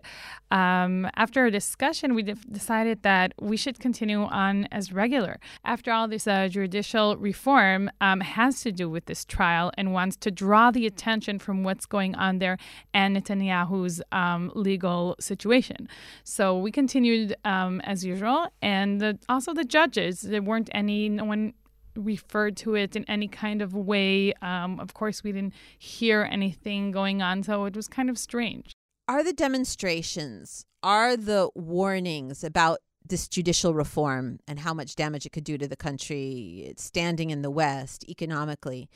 um, 0.52 1.10
after 1.16 1.46
a 1.46 1.52
discussion, 1.52 2.14
we 2.14 2.24
de- 2.24 2.36
decided 2.52 3.04
that 3.04 3.34
we 3.42 3.58
should 3.58 3.80
continue 3.80 4.24
on 4.24 4.66
as 4.72 4.94
regular. 4.94 5.40
After 5.64 5.92
all, 5.92 6.08
this 6.08 6.28
uh, 6.28 6.48
judicial 6.48 7.18
reform 7.18 7.90
um, 8.02 8.22
has 8.22 8.62
to 8.62 8.72
do 8.72 8.90
with 8.90 9.06
this 9.06 9.26
trial 9.26 9.72
and 9.78 9.94
wants 9.94 10.16
to 10.18 10.32
draw 10.32 10.72
the 10.72 10.86
attention 10.86 11.40
from 11.40 11.64
what's 11.64 11.86
going 11.86 12.16
on 12.16 12.40
there 12.40 12.58
and 12.94 13.18
Netanyahu's 13.18 14.02
um, 14.12 14.52
legal 14.56 15.16
situation. 15.20 15.88
So 16.24 16.58
we 16.58 16.72
continued 16.72 17.36
um, 17.44 17.82
as 17.82 18.06
usual 18.06 18.48
and 18.62 19.02
the, 19.02 19.18
also 19.28 19.54
the 19.54 19.64
judges. 19.64 20.22
There 20.22 20.42
weren't 20.42 20.70
any, 20.74 21.10
no 21.10 21.26
one 21.26 21.54
referred 21.96 22.58
to 22.58 22.76
it 22.76 22.96
in 22.96 23.06
any 23.06 23.28
kind 23.28 23.62
of 23.62 23.74
way. 23.74 24.34
Um, 24.42 24.80
of 24.80 24.94
course, 24.94 25.24
we 25.24 25.32
didn't 25.32 25.54
hear 25.80 26.28
anything 26.30 26.92
going 26.92 27.22
on, 27.22 27.44
so 27.44 27.66
it 27.66 27.76
was 27.76 27.88
kind 27.88 28.10
of 28.10 28.18
strange. 28.18 28.74
Are 29.08 29.24
the 29.24 29.34
demonstrations, 29.34 30.66
are 30.82 31.16
the 31.16 31.50
warnings 31.54 32.44
about 32.44 32.80
this 33.08 33.28
judicial 33.28 33.76
reform 33.76 34.40
and 34.48 34.60
how 34.60 34.74
much 34.74 34.96
damage 34.96 35.28
it 35.28 35.32
could 35.32 35.44
do 35.44 35.60
to 35.60 35.68
the 35.68 35.76
country, 35.76 36.74
standing 36.78 37.30
in 37.30 37.44
the 37.44 37.52
West 37.52 38.04
economically, 38.10 38.90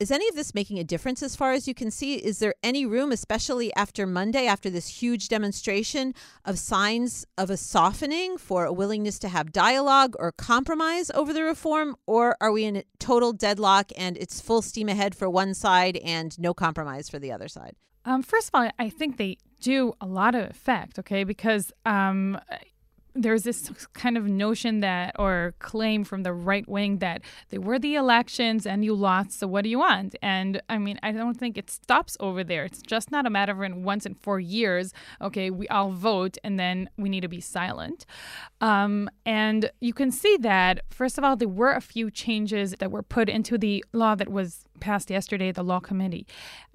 is 0.00 0.10
any 0.10 0.28
of 0.28 0.34
this 0.34 0.52
making 0.52 0.80
a 0.80 0.84
difference 0.84 1.22
as 1.22 1.36
far 1.36 1.52
as 1.52 1.68
you 1.68 1.74
can 1.74 1.88
see? 1.92 2.16
Is 2.16 2.40
there 2.40 2.54
any 2.64 2.84
room, 2.84 3.12
especially 3.12 3.72
after 3.76 4.04
Monday, 4.04 4.46
after 4.48 4.68
this 4.68 4.88
huge 4.88 5.28
demonstration, 5.28 6.12
of 6.44 6.58
signs 6.58 7.24
of 7.38 7.50
a 7.50 7.56
softening 7.56 8.36
for 8.36 8.64
a 8.64 8.72
willingness 8.72 9.20
to 9.20 9.28
have 9.28 9.52
dialogue 9.52 10.16
or 10.18 10.32
compromise 10.32 11.12
over 11.14 11.32
the 11.32 11.44
reform? 11.44 11.94
Or 12.08 12.36
are 12.40 12.50
we 12.50 12.64
in 12.64 12.74
a 12.78 12.84
total 12.98 13.32
deadlock 13.32 13.92
and 13.96 14.16
it's 14.16 14.40
full 14.40 14.62
steam 14.62 14.88
ahead 14.88 15.14
for 15.14 15.30
one 15.30 15.54
side 15.54 15.98
and 15.98 16.36
no 16.40 16.52
compromise 16.52 17.08
for 17.08 17.20
the 17.20 17.30
other 17.30 17.46
side? 17.46 17.76
Um, 18.04 18.22
first 18.22 18.48
of 18.48 18.54
all, 18.54 18.70
I 18.78 18.88
think 18.88 19.16
they 19.16 19.38
do 19.60 19.94
a 20.00 20.06
lot 20.06 20.34
of 20.34 20.50
effect, 20.50 20.98
okay? 20.98 21.24
Because 21.24 21.72
um, 21.86 22.38
there's 23.14 23.42
this 23.42 23.68
kind 23.92 24.16
of 24.16 24.26
notion 24.26 24.80
that 24.80 25.14
or 25.18 25.54
claim 25.58 26.04
from 26.04 26.22
the 26.22 26.32
right 26.32 26.66
wing 26.68 26.98
that 26.98 27.22
they 27.50 27.58
were 27.58 27.78
the 27.78 27.94
elections 27.94 28.66
and 28.66 28.84
you 28.84 28.94
lost 28.94 29.38
so 29.38 29.46
what 29.46 29.64
do 29.64 29.68
you 29.68 29.78
want? 29.78 30.14
And 30.22 30.62
i 30.68 30.78
mean 30.78 30.98
i 31.02 31.12
don't 31.12 31.38
think 31.38 31.58
it 31.58 31.70
stops 31.70 32.16
over 32.20 32.42
there. 32.42 32.64
It's 32.64 32.82
just 32.82 33.10
not 33.10 33.26
a 33.26 33.30
matter 33.30 33.52
of 33.52 33.62
in 33.62 33.84
once 33.84 34.06
in 34.06 34.14
four 34.14 34.40
years 34.40 34.92
okay 35.20 35.50
we 35.50 35.68
all 35.68 35.90
vote 35.90 36.38
and 36.42 36.58
then 36.58 36.88
we 36.96 37.08
need 37.08 37.20
to 37.20 37.28
be 37.28 37.40
silent. 37.40 38.06
Um, 38.60 39.10
and 39.26 39.70
you 39.80 39.92
can 39.92 40.10
see 40.10 40.36
that 40.38 40.80
first 40.90 41.18
of 41.18 41.24
all 41.24 41.36
there 41.36 41.48
were 41.48 41.72
a 41.72 41.80
few 41.80 42.10
changes 42.10 42.74
that 42.78 42.90
were 42.90 43.02
put 43.02 43.28
into 43.28 43.58
the 43.58 43.84
law 43.92 44.14
that 44.14 44.30
was 44.30 44.64
passed 44.82 45.08
yesterday, 45.10 45.50
the 45.52 45.62
law 45.62 45.80
committee, 45.80 46.26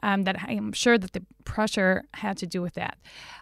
um, 0.01 0.23
that 0.23 0.37
I'm 0.47 0.71
sure 0.73 0.97
that 0.97 1.13
the 1.13 1.23
pressure 1.43 2.03
had 2.13 2.35
to 2.37 2.47
do 2.47 2.61
with 2.61 2.73
that. 2.73 2.97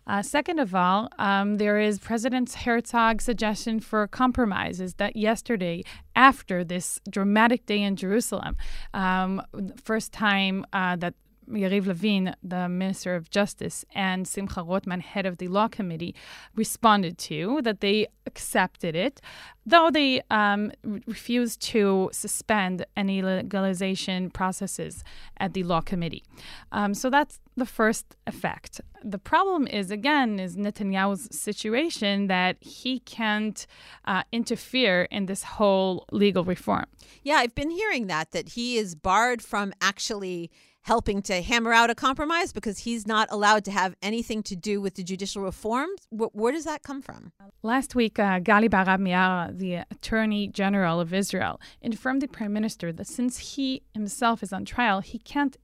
Uh, 0.08 0.22
second 0.22 0.60
of 0.60 0.74
all, 0.74 1.10
um, 1.20 1.58
there 1.58 1.80
is 1.80 2.00
President 2.00 2.50
Herzog's 2.64 3.24
suggestion 3.24 3.80
for 3.80 4.08
compromises 4.08 4.96
that 4.96 5.16
yesterday, 5.16 5.84
after 6.16 6.64
this 6.64 7.00
dramatic 7.10 7.66
day 7.66 7.82
in 7.82 7.96
Jerusalem, 7.96 8.58
um, 8.94 9.42
first 9.84 10.12
time 10.12 10.66
uh, 10.74 10.96
that 10.98 11.14
Yariv 11.50 11.88
Levin, 11.88 12.36
the 12.44 12.68
Minister 12.68 13.16
of 13.16 13.30
Justice, 13.30 13.86
and 13.94 14.28
Simcha 14.28 14.64
Rothman, 14.64 15.02
head 15.02 15.26
of 15.26 15.38
the 15.38 15.48
Law 15.48 15.68
Committee, 15.68 16.16
responded 16.56 17.18
to, 17.20 17.62
that 17.64 17.82
they 17.82 18.08
accepted 18.26 18.96
it, 18.96 19.22
though 19.66 19.90
they 19.92 20.22
um, 20.30 20.72
refused 21.08 21.62
to 21.62 22.10
suspend 22.12 22.86
any 22.96 23.22
legalization 23.22 24.30
processes 24.30 25.04
at 25.38 25.54
the 25.54 25.64
Law 25.64 25.82
Committee. 25.82 26.24
Um, 26.72 26.94
so 26.94 27.10
that's 27.10 27.40
the 27.56 27.66
first 27.66 28.16
effect. 28.28 28.82
The 29.04 29.20
problem 29.20 29.68
is, 29.68 29.92
again, 29.92 30.40
is 30.40 30.56
Netanyahu's 30.56 31.36
situation 31.38 32.28
that 32.28 32.58
he 32.60 33.00
can't 33.00 33.66
uh, 34.06 34.24
interfere 34.32 35.04
in 35.12 35.28
this 35.28 35.44
whole 35.44 36.06
legal 36.12 36.44
reform. 36.44 36.86
Yeah, 37.24 37.36
I've 37.36 37.56
been 37.56 37.70
hearing 37.70 38.08
that, 38.08 38.32
that 38.32 38.50
he 38.50 38.78
is 38.78 38.96
barred 38.96 39.42
from 39.42 39.74
actually 39.82 40.52
helping 40.86 41.20
to 41.20 41.42
hammer 41.42 41.74
out 41.74 41.90
a 41.90 41.96
compromise 41.96 42.54
because 42.54 42.80
he's 42.80 43.08
not 43.08 43.28
allowed 43.32 43.66
to 43.66 43.72
have 43.72 43.96
anything 44.04 44.44
to 44.44 44.56
do 44.56 44.80
with 44.80 44.94
the 44.94 45.04
judicial 45.04 45.42
reforms? 45.42 46.00
where 46.12 46.52
does 46.52 46.64
that 46.64 46.84
come 46.84 47.02
from? 47.02 47.32
Last 47.64 47.96
week, 47.96 48.20
uh, 48.20 48.40
Gali 48.40 48.70
Baharav-Miara, 48.70 49.58
the 49.58 49.76
Attorney 49.90 50.48
General 50.48 51.00
of 51.00 51.12
Israel, 51.12 51.60
informed 51.82 52.22
the 52.22 52.28
Prime 52.28 52.54
Minister 52.54 52.94
that 52.94 53.08
since 53.08 53.38
he 53.38 53.82
himself 53.96 54.44
is 54.44 54.54
on 54.54 54.64
trial, 54.64 55.00
he 55.02 55.18
can't 55.18 55.58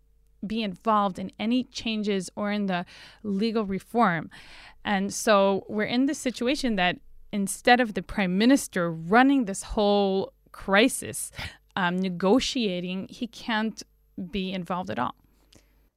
be 0.45 0.63
involved 0.63 1.19
in 1.19 1.31
any 1.39 1.65
changes 1.65 2.31
or 2.35 2.51
in 2.51 2.65
the 2.65 2.83
legal 3.21 3.63
reform. 3.63 4.31
And 4.83 5.13
so 5.13 5.65
we're 5.69 5.83
in 5.83 6.07
this 6.07 6.17
situation 6.17 6.77
that 6.77 6.97
instead 7.31 7.79
of 7.79 7.93
the 7.93 8.01
Prime 8.01 8.39
Minister 8.39 8.91
running 8.91 9.45
this 9.45 9.61
whole 9.61 10.33
crisis, 10.51 11.31
um, 11.75 11.99
negotiating, 11.99 13.07
he 13.09 13.27
can't 13.27 13.83
be 14.31 14.51
involved 14.51 14.89
at 14.89 14.99
all. 14.99 15.15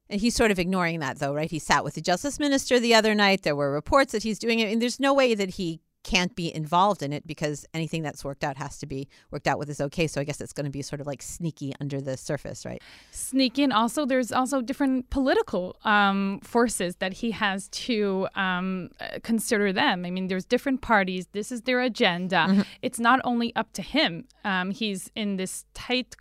And 0.09 0.21
he's 0.21 0.35
sort 0.35 0.51
of 0.51 0.59
ignoring 0.59 0.99
that, 0.99 1.17
though, 1.17 1.33
right? 1.33 1.49
He 1.49 1.59
sat 1.59 1.83
with 1.83 1.95
the 1.95 2.01
justice 2.01 2.39
minister 2.39 2.79
the 2.79 2.93
other 2.93 3.15
night. 3.15 3.41
There 3.41 3.55
were 3.55 3.71
reports 3.71 4.11
that 4.11 4.23
he's 4.23 4.37
doing 4.37 4.59
it, 4.59 4.71
and 4.71 4.81
there's 4.81 4.99
no 4.99 5.13
way 5.13 5.33
that 5.33 5.51
he 5.51 5.81
can't 6.05 6.35
be 6.35 6.53
involved 6.53 7.01
in 7.01 7.11
it 7.11 7.25
because 7.25 7.65
anything 7.73 8.03
that's 8.03 8.23
worked 8.23 8.43
out 8.43 8.57
has 8.57 8.77
to 8.77 8.85
be 8.85 9.07
worked 9.31 9.47
out 9.47 9.57
with 9.57 9.67
his 9.67 9.81
okay. 9.81 10.05
So 10.05 10.21
I 10.21 10.23
guess 10.23 10.39
it's 10.39 10.53
going 10.53 10.65
to 10.65 10.71
be 10.71 10.83
sort 10.83 11.01
of 11.01 11.07
like 11.07 11.23
sneaky 11.23 11.73
under 11.81 11.99
the 11.99 12.15
surface, 12.15 12.63
right? 12.63 12.79
Sneaky, 13.09 13.63
and 13.63 13.73
also 13.73 14.05
there's 14.05 14.31
also 14.31 14.61
different 14.61 15.09
political 15.09 15.75
um, 15.83 16.39
forces 16.43 16.97
that 16.97 17.13
he 17.13 17.31
has 17.31 17.67
to 17.69 18.27
um, 18.35 18.91
consider 19.23 19.73
them. 19.73 20.05
I 20.05 20.11
mean, 20.11 20.27
there's 20.27 20.45
different 20.45 20.81
parties. 20.81 21.27
This 21.31 21.51
is 21.51 21.63
their 21.63 21.81
agenda. 21.81 22.45
Mm-hmm. 22.49 22.61
It's 22.83 22.99
not 22.99 23.19
only 23.23 23.55
up 23.55 23.73
to 23.73 23.81
him. 23.81 24.25
Um, 24.43 24.69
he's 24.69 25.09
in 25.15 25.37
this 25.37 25.65
tight 25.73 26.15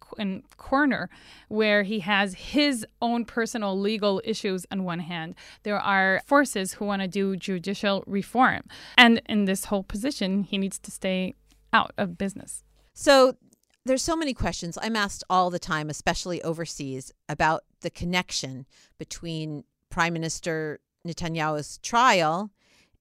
corner 0.56 1.10
where 1.48 1.82
he 1.82 2.00
has 2.00 2.32
his 2.34 2.86
own 3.02 3.26
personal 3.26 3.78
legal 3.78 4.22
issues 4.24 4.64
on 4.70 4.84
one 4.84 5.00
hand. 5.00 5.34
There 5.62 5.78
are 5.78 6.22
forces 6.24 6.72
who 6.72 6.86
want 6.86 7.02
to 7.02 7.08
do 7.08 7.36
judicial 7.36 8.02
reform, 8.06 8.62
and 8.96 9.20
in 9.28 9.44
this 9.44 9.66
whole 9.74 9.82
position, 9.82 10.44
he 10.44 10.56
needs 10.56 10.78
to 10.78 10.90
stay 10.92 11.34
out 11.72 11.92
of 11.98 12.16
business. 12.16 12.62
So 12.92 13.36
there's 13.84 14.02
so 14.02 14.14
many 14.14 14.32
questions 14.32 14.78
I'm 14.80 14.94
asked 14.94 15.24
all 15.28 15.50
the 15.50 15.58
time, 15.58 15.90
especially 15.90 16.40
overseas, 16.42 17.10
about 17.28 17.64
the 17.80 17.90
connection 17.90 18.66
between 18.98 19.64
Prime 19.90 20.12
Minister 20.12 20.78
Netanyahu's 21.06 21.78
trial 21.78 22.50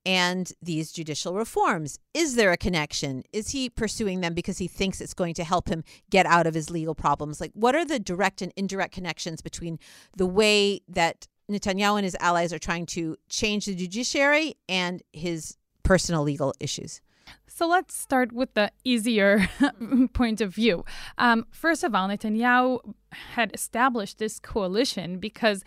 and 0.04 0.52
these 0.64 0.92
judicial 0.92 1.36
reforms. 1.36 2.00
Is 2.16 2.34
there 2.34 2.52
a 2.52 2.58
connection? 2.58 3.24
Is 3.32 3.52
he 3.52 3.70
pursuing 3.70 4.22
them 4.22 4.34
because 4.34 4.58
he 4.58 4.68
thinks 4.68 5.00
it's 5.00 5.14
going 5.14 5.36
to 5.36 5.44
help 5.44 5.70
him 5.70 5.84
get 6.10 6.26
out 6.26 6.48
of 6.48 6.56
his 6.56 6.72
legal 6.72 6.96
problems? 6.96 7.40
Like, 7.40 7.52
what 7.54 7.76
are 7.76 7.86
the 7.86 8.00
direct 8.00 8.42
and 8.42 8.52
indirect 8.58 8.96
connections 8.96 9.42
between 9.42 9.78
the 10.18 10.26
way 10.26 10.82
that 10.88 11.28
Netanyahu 11.52 11.98
and 11.98 12.04
his 12.04 12.18
allies 12.20 12.52
are 12.52 12.60
trying 12.60 12.88
to 12.88 13.16
change 13.30 13.66
the 13.66 13.76
judiciary 13.76 14.56
and 14.68 15.04
his 15.14 15.56
personal 15.84 16.24
legal 16.24 16.54
issues? 16.60 17.02
So 17.48 17.68
let's 17.68 17.96
start 17.96 18.32
with 18.32 18.54
the 18.54 18.72
easier 18.84 19.48
point 20.14 20.42
of 20.42 20.54
view. 20.54 20.84
Um, 21.18 21.46
first 21.52 21.84
of 21.84 21.94
all, 21.94 22.08
Netanyahu 22.08 22.80
had 23.12 23.54
established 23.54 24.18
this 24.18 24.40
coalition 24.40 25.20
because 25.20 25.64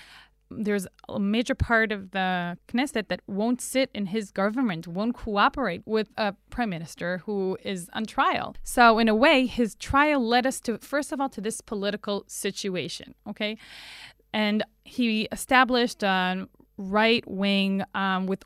there's 0.51 0.87
a 1.09 1.19
major 1.19 1.55
part 1.55 1.93
of 1.93 2.13
the 2.13 2.57
Knesset 2.69 3.09
that 3.09 3.21
won't 3.27 3.61
sit 3.61 3.91
in 3.95 4.07
his 4.07 4.31
government, 4.31 4.87
won't 4.87 5.15
cooperate 5.15 5.83
with 5.87 6.09
a 6.17 6.35
prime 6.51 6.71
minister 6.71 7.19
who 7.19 7.59
is 7.65 7.89
on 7.93 8.05
trial. 8.07 8.55
So, 8.63 8.99
in 8.99 9.09
a 9.09 9.15
way, 9.15 9.47
his 9.47 9.75
trial 9.75 10.27
led 10.27 10.47
us 10.47 10.61
to, 10.63 10.79
first 10.79 11.13
of 11.13 11.21
all, 11.21 11.29
to 11.31 11.41
this 11.41 11.61
political 11.61 12.25
situation, 12.29 13.15
okay? 13.29 13.59
And 14.33 14.65
he 14.85 15.29
established 15.33 16.03
a 16.03 16.49
right 16.79 17.27
wing 17.27 17.83
um, 17.95 18.27
with 18.27 18.45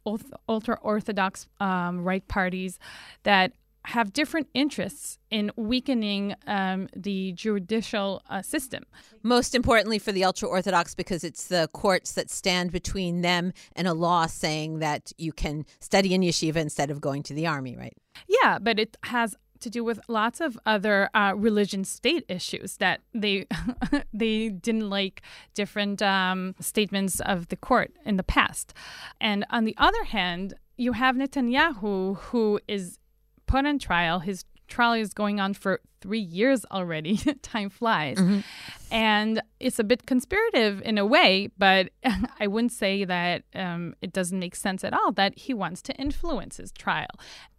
ultra 0.48 0.78
orthodox 0.82 1.48
um, 1.60 2.04
right 2.04 2.26
parties 2.28 2.78
that 3.24 3.52
have 3.86 4.12
different 4.12 4.48
interests 4.52 5.18
in 5.30 5.50
weakening 5.56 6.34
um, 6.46 6.88
the 6.94 7.32
judicial 7.32 8.22
uh, 8.28 8.42
system. 8.42 8.84
Most 9.22 9.54
importantly 9.54 9.98
for 9.98 10.12
the 10.12 10.24
ultra 10.24 10.48
Orthodox, 10.48 10.94
because 10.94 11.24
it's 11.24 11.46
the 11.46 11.68
courts 11.72 12.12
that 12.12 12.30
stand 12.30 12.72
between 12.72 13.22
them 13.22 13.52
and 13.74 13.88
a 13.88 13.94
law 13.94 14.26
saying 14.26 14.80
that 14.80 15.12
you 15.16 15.32
can 15.32 15.64
study 15.80 16.14
in 16.14 16.20
yeshiva 16.20 16.56
instead 16.56 16.90
of 16.90 17.00
going 17.00 17.22
to 17.24 17.34
the 17.34 17.46
army, 17.46 17.76
right? 17.76 17.96
Yeah, 18.28 18.58
but 18.58 18.78
it 18.78 18.96
has 19.04 19.34
to 19.60 19.70
do 19.70 19.84
with 19.84 20.00
lots 20.08 20.40
of 20.40 20.58
other 20.66 21.10
uh, 21.14 21.32
religion 21.36 21.84
state 21.84 22.24
issues 22.28 22.76
that 22.78 23.00
they 23.14 23.46
they 24.12 24.48
didn't 24.48 24.88
like 24.90 25.22
different 25.54 26.02
um, 26.02 26.54
statements 26.60 27.20
of 27.20 27.48
the 27.48 27.56
court 27.56 27.92
in 28.04 28.16
the 28.16 28.22
past. 28.22 28.74
And 29.20 29.44
on 29.50 29.64
the 29.64 29.74
other 29.78 30.04
hand, 30.04 30.54
you 30.76 30.92
have 30.92 31.16
Netanyahu, 31.16 32.16
who 32.16 32.60
is 32.66 32.98
put 33.46 33.66
on 33.66 33.78
trial. 33.78 34.20
His 34.20 34.44
trial 34.70 34.94
is 34.94 35.12
going 35.12 35.40
on 35.40 35.52
for 35.52 35.80
three 36.00 36.20
years 36.20 36.64
already. 36.70 37.16
Time 37.42 37.68
flies. 37.68 38.16
Mm-hmm. 38.16 38.40
And 38.90 39.42
it's 39.60 39.78
a 39.78 39.84
bit 39.84 40.06
conspirative 40.06 40.82
in 40.84 40.98
a 40.98 41.06
way, 41.06 41.50
but 41.58 41.90
I 42.40 42.46
wouldn't 42.46 42.72
say 42.72 43.04
that 43.04 43.44
um, 43.54 43.94
it 44.00 44.12
doesn't 44.12 44.38
make 44.38 44.56
sense 44.56 44.82
at 44.82 44.92
all 44.92 45.12
that 45.12 45.38
he 45.38 45.54
wants 45.54 45.82
to 45.82 45.94
influence 45.94 46.56
his 46.56 46.72
trial. 46.72 47.10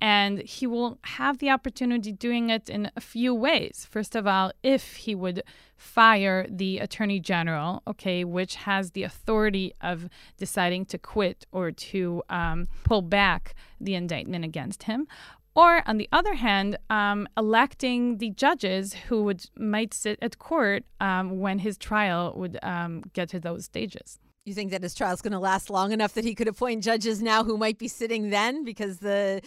And 0.01 0.39
he 0.39 0.67
will 0.67 0.97
have 1.03 1.37
the 1.37 1.49
opportunity 1.49 2.11
doing 2.11 2.49
it 2.49 2.69
in 2.69 2.91
a 2.95 3.01
few 3.01 3.33
ways. 3.33 3.87
First 3.89 4.15
of 4.15 4.27
all, 4.27 4.51
if 4.63 4.95
he 4.95 5.15
would 5.15 5.43
fire 5.77 6.45
the 6.49 6.79
attorney 6.79 7.19
general, 7.19 7.81
okay, 7.87 8.23
which 8.23 8.55
has 8.55 8.91
the 8.91 9.03
authority 9.03 9.73
of 9.81 10.09
deciding 10.37 10.85
to 10.85 10.97
quit 10.97 11.45
or 11.51 11.71
to 11.71 12.21
um, 12.29 12.67
pull 12.83 13.01
back 13.01 13.55
the 13.79 13.95
indictment 13.95 14.45
against 14.45 14.83
him, 14.83 15.07
or, 15.55 15.83
on 15.87 15.97
the 15.97 16.07
other 16.11 16.35
hand, 16.35 16.77
um, 16.89 17.27
electing 17.37 18.17
the 18.19 18.29
judges 18.29 18.93
who 18.93 19.23
would 19.23 19.45
might 19.57 19.93
sit 19.93 20.17
at 20.21 20.39
court 20.39 20.85
um, 20.99 21.39
when 21.39 21.59
his 21.59 21.77
trial 21.77 22.33
would 22.37 22.57
um, 22.63 23.03
get 23.13 23.29
to 23.29 23.39
those 23.39 23.65
stages. 23.65 24.19
You 24.45 24.55
think 24.55 24.71
that 24.71 24.81
his 24.81 24.95
trial 24.95 25.13
is 25.13 25.21
going 25.21 25.33
to 25.33 25.39
last 25.39 25.69
long 25.69 25.91
enough 25.91 26.13
that 26.15 26.23
he 26.23 26.33
could 26.33 26.47
appoint 26.47 26.83
judges 26.83 27.21
now 27.21 27.43
who 27.43 27.57
might 27.57 27.77
be 27.77 27.87
sitting 27.87 28.31
then 28.31 28.63
because 28.63 28.97
the 28.97 29.41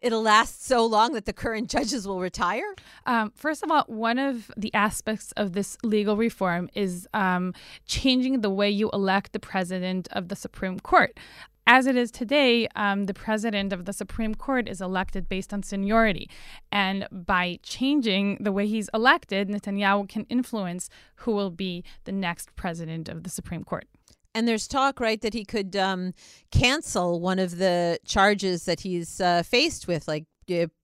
it'll 0.00 0.22
last 0.22 0.64
so 0.64 0.86
long 0.86 1.14
that 1.14 1.24
the 1.24 1.32
current 1.32 1.68
judges 1.70 2.06
will 2.06 2.20
retire? 2.20 2.74
Um, 3.06 3.32
first 3.34 3.64
of 3.64 3.72
all, 3.72 3.84
one 3.88 4.18
of 4.18 4.50
the 4.56 4.72
aspects 4.72 5.32
of 5.32 5.52
this 5.52 5.76
legal 5.82 6.16
reform 6.16 6.68
is 6.74 7.08
um, 7.12 7.54
changing 7.86 8.40
the 8.40 8.50
way 8.50 8.70
you 8.70 8.88
elect 8.92 9.32
the 9.32 9.40
president 9.40 10.06
of 10.12 10.28
the 10.28 10.36
Supreme 10.36 10.78
Court. 10.78 11.18
As 11.68 11.86
it 11.86 11.96
is 11.96 12.12
today, 12.12 12.68
um, 12.76 13.04
the 13.04 13.14
president 13.14 13.72
of 13.72 13.86
the 13.86 13.92
Supreme 13.92 14.36
Court 14.36 14.68
is 14.68 14.80
elected 14.80 15.28
based 15.28 15.52
on 15.52 15.64
seniority. 15.64 16.30
And 16.70 17.08
by 17.10 17.58
changing 17.64 18.38
the 18.40 18.52
way 18.52 18.68
he's 18.68 18.88
elected, 18.94 19.48
Netanyahu 19.48 20.08
can 20.08 20.26
influence 20.28 20.88
who 21.16 21.32
will 21.32 21.50
be 21.50 21.82
the 22.04 22.12
next 22.12 22.54
president 22.54 23.08
of 23.08 23.24
the 23.24 23.30
Supreme 23.30 23.64
Court. 23.64 23.86
And 24.32 24.46
there's 24.46 24.68
talk, 24.68 25.00
right, 25.00 25.20
that 25.22 25.34
he 25.34 25.44
could 25.44 25.74
um, 25.74 26.14
cancel 26.52 27.20
one 27.20 27.40
of 27.40 27.56
the 27.58 27.98
charges 28.04 28.64
that 28.66 28.80
he's 28.80 29.20
uh, 29.20 29.42
faced 29.42 29.88
with, 29.88 30.06
like 30.06 30.26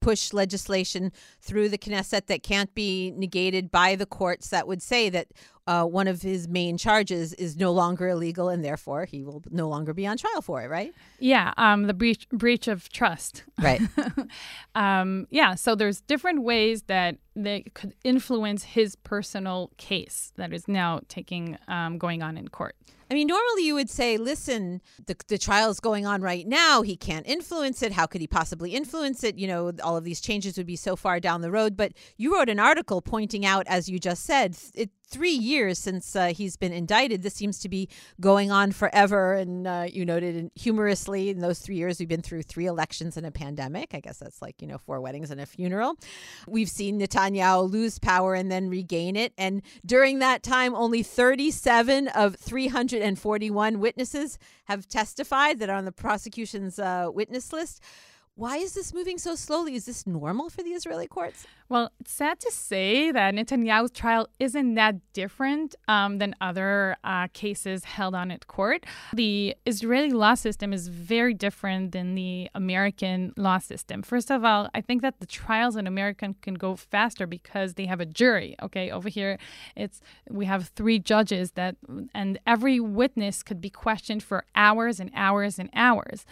push 0.00 0.32
legislation 0.32 1.12
through 1.40 1.68
the 1.68 1.78
Knesset 1.78 2.26
that 2.26 2.42
can't 2.42 2.74
be 2.74 3.12
negated 3.12 3.70
by 3.70 3.94
the 3.94 4.06
courts 4.06 4.48
that 4.48 4.66
would 4.66 4.82
say 4.82 5.08
that 5.10 5.28
uh, 5.66 5.84
one 5.84 6.08
of 6.08 6.22
his 6.22 6.48
main 6.48 6.76
charges 6.76 7.32
is 7.34 7.56
no 7.56 7.72
longer 7.72 8.08
illegal 8.08 8.48
and 8.48 8.64
therefore 8.64 9.04
he 9.04 9.22
will 9.22 9.42
no 9.50 9.68
longer 9.68 9.92
be 9.92 10.06
on 10.06 10.16
trial 10.16 10.42
for 10.42 10.62
it, 10.62 10.68
right? 10.68 10.92
Yeah, 11.18 11.52
um, 11.56 11.84
the 11.84 11.94
breach 11.94 12.28
breach 12.30 12.68
of 12.68 12.88
trust. 12.88 13.44
Right. 13.60 13.80
um, 14.74 15.26
yeah, 15.30 15.54
so 15.54 15.74
there's 15.74 16.00
different 16.00 16.42
ways 16.42 16.82
that 16.84 17.18
they 17.36 17.62
could 17.74 17.94
influence 18.02 18.64
his 18.64 18.96
personal 18.96 19.70
case 19.76 20.32
that 20.36 20.52
is 20.52 20.66
now 20.66 21.00
taking 21.08 21.56
um, 21.68 21.98
going 21.98 22.22
on 22.22 22.36
in 22.36 22.48
court. 22.48 22.74
I 23.12 23.14
mean, 23.14 23.26
normally 23.26 23.66
you 23.66 23.74
would 23.74 23.90
say, 23.90 24.16
listen, 24.16 24.80
the, 25.04 25.14
the 25.28 25.36
trial 25.36 25.70
is 25.70 25.80
going 25.80 26.06
on 26.06 26.22
right 26.22 26.46
now. 26.46 26.80
He 26.80 26.96
can't 26.96 27.26
influence 27.26 27.82
it. 27.82 27.92
How 27.92 28.06
could 28.06 28.22
he 28.22 28.26
possibly 28.26 28.70
influence 28.70 29.22
it? 29.22 29.36
You 29.36 29.48
know, 29.48 29.70
all 29.84 29.98
of 29.98 30.04
these 30.04 30.18
changes 30.18 30.56
would 30.56 30.66
be 30.66 30.76
so 30.76 30.96
far 30.96 31.20
down 31.20 31.42
the 31.42 31.50
road. 31.50 31.76
But 31.76 31.92
you 32.16 32.34
wrote 32.34 32.48
an 32.48 32.58
article 32.58 33.02
pointing 33.02 33.44
out, 33.44 33.66
as 33.66 33.86
you 33.86 33.98
just 33.98 34.24
said, 34.24 34.56
it, 34.74 34.88
three 35.12 35.32
years 35.32 35.78
since 35.78 36.16
uh, 36.16 36.28
he's 36.28 36.56
been 36.56 36.72
indicted. 36.72 37.22
This 37.22 37.34
seems 37.34 37.58
to 37.60 37.68
be 37.68 37.88
going 38.20 38.50
on 38.50 38.72
forever. 38.72 39.34
And 39.34 39.66
uh, 39.66 39.86
you 39.88 40.04
noted 40.04 40.50
humorously, 40.54 41.28
in 41.28 41.40
those 41.40 41.58
three 41.58 41.76
years, 41.76 41.98
we've 41.98 42.08
been 42.08 42.22
through 42.22 42.42
three 42.42 42.66
elections 42.66 43.16
and 43.16 43.26
a 43.26 43.30
pandemic. 43.30 43.94
I 43.94 44.00
guess 44.00 44.18
that's 44.18 44.40
like, 44.40 44.60
you 44.62 44.66
know, 44.66 44.78
four 44.78 45.00
weddings 45.00 45.30
and 45.30 45.40
a 45.40 45.46
funeral. 45.46 45.94
We've 46.48 46.70
seen 46.70 46.98
Netanyahu 46.98 47.70
lose 47.70 47.98
power 47.98 48.34
and 48.34 48.50
then 48.50 48.68
regain 48.68 49.14
it. 49.14 49.32
And 49.36 49.62
during 49.84 50.18
that 50.20 50.42
time, 50.42 50.74
only 50.74 51.02
37 51.02 52.08
of 52.08 52.36
341 52.36 53.78
witnesses 53.78 54.38
have 54.64 54.88
testified 54.88 55.58
that 55.58 55.68
are 55.68 55.76
on 55.76 55.84
the 55.84 55.92
prosecution's 55.92 56.78
uh, 56.78 57.08
witness 57.12 57.52
list. 57.52 57.82
Why 58.34 58.56
is 58.56 58.72
this 58.72 58.94
moving 58.94 59.18
so 59.18 59.34
slowly? 59.34 59.74
Is 59.74 59.84
this 59.84 60.06
normal 60.06 60.48
for 60.48 60.62
the 60.62 60.70
Israeli 60.70 61.06
courts? 61.06 61.46
Well, 61.72 61.90
it's 62.00 62.12
sad 62.12 62.38
to 62.40 62.50
say 62.50 63.12
that 63.12 63.32
Netanyahu's 63.32 63.92
trial 63.92 64.28
isn't 64.38 64.74
that 64.74 64.96
different 65.14 65.74
um, 65.88 66.18
than 66.18 66.34
other 66.38 66.98
uh, 67.02 67.28
cases 67.32 67.84
held 67.84 68.14
on 68.14 68.30
at 68.30 68.46
court. 68.46 68.84
The 69.14 69.56
Israeli 69.64 70.10
law 70.10 70.34
system 70.34 70.74
is 70.74 70.88
very 70.88 71.32
different 71.32 71.92
than 71.92 72.14
the 72.14 72.50
American 72.54 73.32
law 73.38 73.56
system. 73.56 74.02
First 74.02 74.30
of 74.30 74.44
all, 74.44 74.68
I 74.74 74.82
think 74.82 75.00
that 75.00 75.20
the 75.20 75.24
trials 75.24 75.76
in 75.76 75.86
America 75.86 76.34
can 76.42 76.56
go 76.56 76.76
faster 76.76 77.26
because 77.26 77.72
they 77.72 77.86
have 77.86 78.00
a 78.00 78.06
jury. 78.06 78.54
Okay, 78.62 78.90
over 78.90 79.08
here, 79.08 79.38
it's 79.74 80.02
we 80.28 80.44
have 80.44 80.68
three 80.76 80.98
judges 80.98 81.52
that, 81.52 81.76
and 82.14 82.38
every 82.46 82.80
witness 82.80 83.42
could 83.42 83.62
be 83.62 83.70
questioned 83.70 84.22
for 84.22 84.44
hours 84.54 85.00
and 85.00 85.10
hours 85.14 85.58
and 85.58 85.70
hours. 85.72 86.26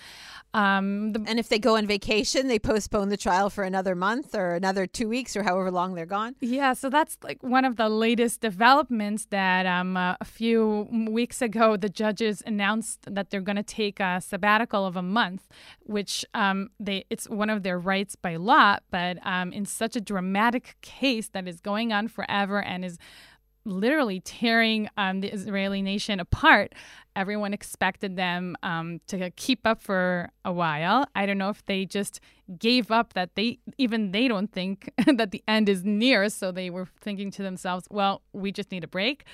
Um, 0.53 1.13
the, 1.13 1.25
and 1.27 1.39
if 1.39 1.49
they 1.49 1.59
go 1.59 1.79
on 1.79 1.87
vacation, 1.87 2.49
they 2.49 2.59
postpone 2.59 3.09
the 3.09 3.17
trial 3.17 3.49
for 3.49 3.65
another 3.65 3.95
month 3.95 4.35
or 4.35 4.51
another 4.51 4.87
two 4.87 5.09
weeks 5.09 5.30
or 5.37 5.43
however 5.43 5.71
long 5.71 5.95
they're 5.95 6.07
gone. 6.07 6.35
Yeah, 6.41 6.73
so 6.73 6.91
that's 6.91 7.17
like 7.23 7.43
one 7.43 7.65
of 7.65 7.77
the 7.77 7.89
latest 7.89 8.41
developments 8.41 9.27
that 9.31 9.67
um, 9.67 9.97
uh, 9.97 10.17
a 10.21 10.25
few 10.25 10.89
weeks 10.91 11.43
ago 11.43 11.77
the 11.77 11.89
judges 11.89 12.43
announced 12.47 13.01
that 13.15 13.31
they're 13.31 13.41
going 13.41 13.57
to 13.57 13.63
take 13.63 14.01
a 14.01 14.21
sabbatical 14.21 14.87
of 14.87 14.97
a 14.97 15.03
month, 15.03 15.49
which 15.81 16.25
um, 16.35 16.71
they 16.79 17.05
it's 17.11 17.29
one 17.29 17.51
of 17.51 17.63
their 17.63 17.79
rights 17.79 18.17
by 18.17 18.37
law. 18.37 18.79
But 18.91 19.19
um, 19.25 19.53
in 19.53 19.65
such 19.65 19.97
a 19.97 20.01
dramatic 20.01 20.77
case 20.83 21.29
that 21.29 21.47
is 21.47 21.61
going 21.61 21.93
on 21.93 22.09
forever 22.09 22.63
and 22.63 22.85
is 22.85 22.99
literally 23.65 24.21
tearing 24.21 24.89
um, 24.97 25.21
the 25.21 25.33
Israeli 25.33 25.83
nation 25.83 26.21
apart. 26.21 26.75
Everyone 27.17 27.53
expected 27.53 28.17
them 28.17 28.57
um, 28.63 29.01
to 29.09 29.31
keep 29.33 29.67
up 29.67 29.83
for 29.83 30.31
a 30.45 30.53
while. 30.53 31.07
I 31.15 31.27
don't 31.27 31.39
know 31.39 31.51
if 31.51 31.65
they 31.67 31.85
just 31.85 32.21
gave 32.59 32.91
up 32.91 33.13
that 33.15 33.35
they 33.35 33.59
even 33.79 34.13
they 34.13 34.29
don't 34.29 34.53
think 34.53 34.91
that 35.07 35.31
the 35.31 35.43
end 35.47 35.69
is 35.69 35.85
near, 35.85 36.29
so 36.29 36.53
they 36.53 36.71
were 36.71 36.89
thinking 37.01 37.31
to 37.33 37.43
themselves, 37.43 37.87
"Well, 37.91 38.23
we 38.33 38.53
just 38.53 38.71
need 38.71 38.85
a 38.85 38.89
break." 38.89 39.25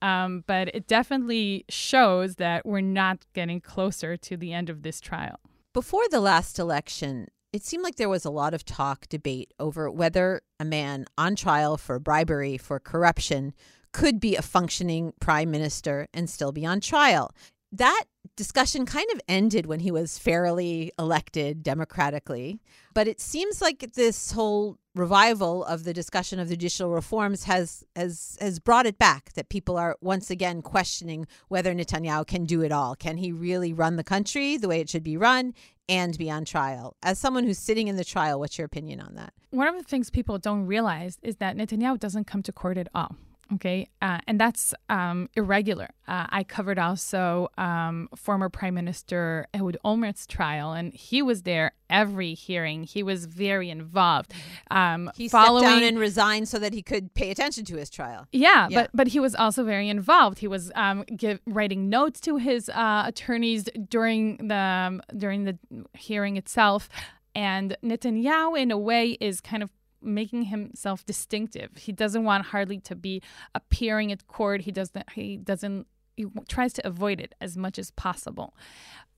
Um, 0.00 0.44
but 0.46 0.68
it 0.74 0.86
definitely 0.86 1.64
shows 1.68 2.36
that 2.36 2.64
we're 2.64 2.80
not 2.80 3.26
getting 3.34 3.60
closer 3.60 4.16
to 4.16 4.36
the 4.36 4.52
end 4.52 4.70
of 4.70 4.82
this 4.82 5.00
trial. 5.00 5.40
Before 5.74 6.08
the 6.08 6.20
last 6.20 6.58
election, 6.58 7.28
it 7.52 7.64
seemed 7.64 7.82
like 7.82 7.96
there 7.96 8.08
was 8.08 8.24
a 8.24 8.30
lot 8.30 8.54
of 8.54 8.64
talk, 8.64 9.08
debate 9.08 9.52
over 9.58 9.90
whether 9.90 10.42
a 10.60 10.64
man 10.64 11.06
on 11.16 11.36
trial 11.36 11.76
for 11.76 11.98
bribery, 11.98 12.58
for 12.58 12.78
corruption, 12.78 13.54
could 13.92 14.20
be 14.20 14.36
a 14.36 14.42
functioning 14.42 15.12
prime 15.20 15.50
minister 15.50 16.08
and 16.12 16.28
still 16.28 16.52
be 16.52 16.66
on 16.66 16.80
trial. 16.80 17.34
That 17.72 18.04
discussion 18.36 18.86
kind 18.86 19.06
of 19.12 19.20
ended 19.28 19.66
when 19.66 19.80
he 19.80 19.90
was 19.90 20.18
fairly 20.18 20.92
elected 20.98 21.62
democratically. 21.62 22.60
But 22.94 23.08
it 23.08 23.20
seems 23.20 23.60
like 23.60 23.92
this 23.94 24.32
whole 24.32 24.78
revival 24.98 25.64
of 25.64 25.84
the 25.84 25.92
discussion 25.92 26.38
of 26.38 26.48
judicial 26.48 26.90
reforms 26.90 27.44
has 27.44 27.84
has 27.96 28.36
has 28.40 28.58
brought 28.58 28.86
it 28.86 28.98
back 28.98 29.32
that 29.34 29.48
people 29.48 29.76
are 29.76 29.96
once 30.00 30.30
again 30.30 30.60
questioning 30.62 31.26
whether 31.48 31.74
Netanyahu 31.74 32.26
can 32.26 32.44
do 32.44 32.62
it 32.62 32.72
all. 32.72 32.94
Can 32.94 33.16
he 33.16 33.32
really 33.32 33.72
run 33.72 33.96
the 33.96 34.04
country 34.04 34.56
the 34.56 34.68
way 34.68 34.80
it 34.80 34.88
should 34.90 35.04
be 35.04 35.16
run 35.16 35.54
and 35.88 36.18
be 36.18 36.30
on 36.30 36.44
trial? 36.44 36.96
As 37.02 37.18
someone 37.18 37.44
who's 37.44 37.58
sitting 37.58 37.88
in 37.88 37.96
the 37.96 38.04
trial, 38.04 38.38
what's 38.38 38.58
your 38.58 38.66
opinion 38.66 39.00
on 39.00 39.14
that? 39.14 39.32
One 39.50 39.68
of 39.68 39.76
the 39.76 39.84
things 39.84 40.10
people 40.10 40.38
don't 40.38 40.66
realize 40.66 41.18
is 41.22 41.36
that 41.36 41.56
Netanyahu 41.56 41.98
doesn't 41.98 42.26
come 42.26 42.42
to 42.42 42.52
court 42.52 42.76
at 42.76 42.88
all. 42.94 43.16
Okay, 43.54 43.88
uh, 44.02 44.18
and 44.26 44.38
that's 44.38 44.74
um, 44.90 45.30
irregular. 45.34 45.88
Uh, 46.06 46.26
I 46.28 46.44
covered 46.44 46.78
also 46.78 47.48
um, 47.56 48.10
former 48.14 48.50
Prime 48.50 48.74
Minister 48.74 49.46
Ehud 49.54 49.78
Olmert's 49.84 50.26
trial, 50.26 50.72
and 50.72 50.92
he 50.92 51.22
was 51.22 51.42
there 51.42 51.72
every 51.88 52.34
hearing. 52.34 52.84
He 52.84 53.02
was 53.02 53.24
very 53.24 53.70
involved. 53.70 54.34
Um, 54.70 55.10
he 55.16 55.28
following, 55.28 55.64
stepped 55.64 55.80
down 55.80 55.88
and 55.88 55.98
resigned 55.98 56.48
so 56.48 56.58
that 56.58 56.74
he 56.74 56.82
could 56.82 57.14
pay 57.14 57.30
attention 57.30 57.64
to 57.66 57.76
his 57.76 57.88
trial. 57.88 58.26
Yeah, 58.32 58.68
yeah. 58.68 58.82
but 58.82 58.90
but 58.92 59.08
he 59.08 59.20
was 59.20 59.34
also 59.34 59.64
very 59.64 59.88
involved. 59.88 60.40
He 60.40 60.48
was 60.48 60.70
um, 60.74 61.04
give, 61.04 61.40
writing 61.46 61.88
notes 61.88 62.20
to 62.22 62.36
his 62.36 62.68
uh, 62.68 63.04
attorneys 63.06 63.64
during 63.88 64.48
the 64.48 64.54
um, 64.54 65.02
during 65.16 65.44
the 65.44 65.58
hearing 65.94 66.36
itself. 66.36 66.90
And 67.34 67.76
Netanyahu, 67.84 68.58
in 68.58 68.70
a 68.72 68.78
way, 68.78 69.10
is 69.20 69.40
kind 69.40 69.62
of 69.62 69.70
making 70.02 70.44
himself 70.44 71.04
distinctive. 71.04 71.76
He 71.76 71.92
doesn't 71.92 72.24
want 72.24 72.46
hardly 72.46 72.78
to 72.80 72.94
be 72.94 73.22
appearing 73.54 74.12
at 74.12 74.26
court. 74.26 74.62
He 74.62 74.72
doesn't. 74.72 75.10
He 75.12 75.36
doesn't. 75.36 75.86
He 76.18 76.26
tries 76.48 76.72
to 76.78 76.82
avoid 76.92 77.18
it 77.20 77.32
as 77.40 77.56
much 77.56 77.78
as 77.78 77.88
possible. 77.92 78.48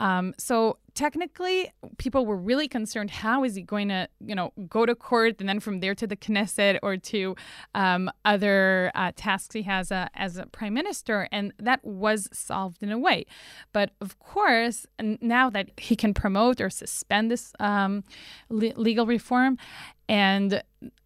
Um, 0.01 0.27
so 0.39 0.79
technically, 0.95 1.59
people 1.99 2.23
were 2.31 2.37
really 2.51 2.69
concerned. 2.69 3.11
How 3.11 3.45
is 3.45 3.55
he 3.55 3.63
going 3.75 3.89
to, 3.89 4.09
you 4.31 4.35
know, 4.35 4.53
go 4.69 4.87
to 4.87 4.95
court 4.95 5.35
and 5.41 5.49
then 5.49 5.61
from 5.61 5.81
there 5.81 5.95
to 5.95 6.07
the 6.07 6.17
Knesset 6.17 6.79
or 6.83 6.97
to 7.13 7.37
um, 7.75 8.11
other 8.25 8.91
uh, 8.95 9.13
tasks 9.15 9.55
he 9.55 9.63
has 9.63 9.93
uh, 9.93 10.09
as 10.15 10.37
a 10.37 10.47
prime 10.47 10.75
minister? 10.81 11.29
And 11.31 11.53
that 11.59 11.81
was 11.85 12.29
solved 12.33 12.83
in 12.83 12.91
a 12.91 12.99
way. 12.99 13.27
But 13.73 13.89
of 14.01 14.19
course, 14.19 14.87
now 15.21 15.51
that 15.51 15.67
he 15.77 15.97
can 15.97 16.13
promote 16.15 16.61
or 16.61 16.71
suspend 16.71 17.31
this 17.31 17.53
um, 17.61 18.05
le- 18.49 18.77
legal 18.77 19.07
reform, 19.07 19.59
and 20.09 20.63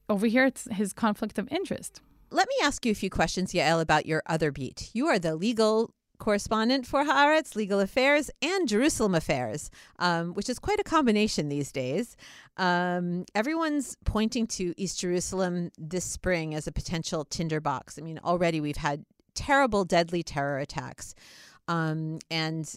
over 0.08 0.26
here, 0.26 0.46
it's 0.46 0.66
his 0.70 0.92
conflict 0.92 1.38
of 1.38 1.48
interest. 1.50 2.00
Let 2.34 2.48
me 2.48 2.56
ask 2.64 2.84
you 2.84 2.90
a 2.90 2.96
few 2.96 3.10
questions, 3.10 3.52
Yael, 3.52 3.80
about 3.80 4.06
your 4.06 4.20
other 4.26 4.50
beat. 4.50 4.90
You 4.92 5.06
are 5.06 5.20
the 5.20 5.36
legal 5.36 5.94
correspondent 6.18 6.84
for 6.84 7.04
Haaretz, 7.04 7.54
Legal 7.54 7.78
Affairs, 7.78 8.28
and 8.42 8.66
Jerusalem 8.66 9.14
Affairs, 9.14 9.70
um, 10.00 10.34
which 10.34 10.48
is 10.48 10.58
quite 10.58 10.80
a 10.80 10.82
combination 10.82 11.48
these 11.48 11.70
days. 11.70 12.16
Um, 12.56 13.24
everyone's 13.36 13.96
pointing 14.04 14.48
to 14.48 14.74
East 14.76 14.98
Jerusalem 14.98 15.70
this 15.78 16.04
spring 16.04 16.56
as 16.56 16.66
a 16.66 16.72
potential 16.72 17.24
tinderbox. 17.24 18.00
I 18.00 18.02
mean, 18.02 18.18
already 18.24 18.60
we've 18.60 18.78
had 18.78 19.04
terrible, 19.36 19.84
deadly 19.84 20.24
terror 20.24 20.58
attacks. 20.58 21.14
Um, 21.68 22.18
and 22.32 22.68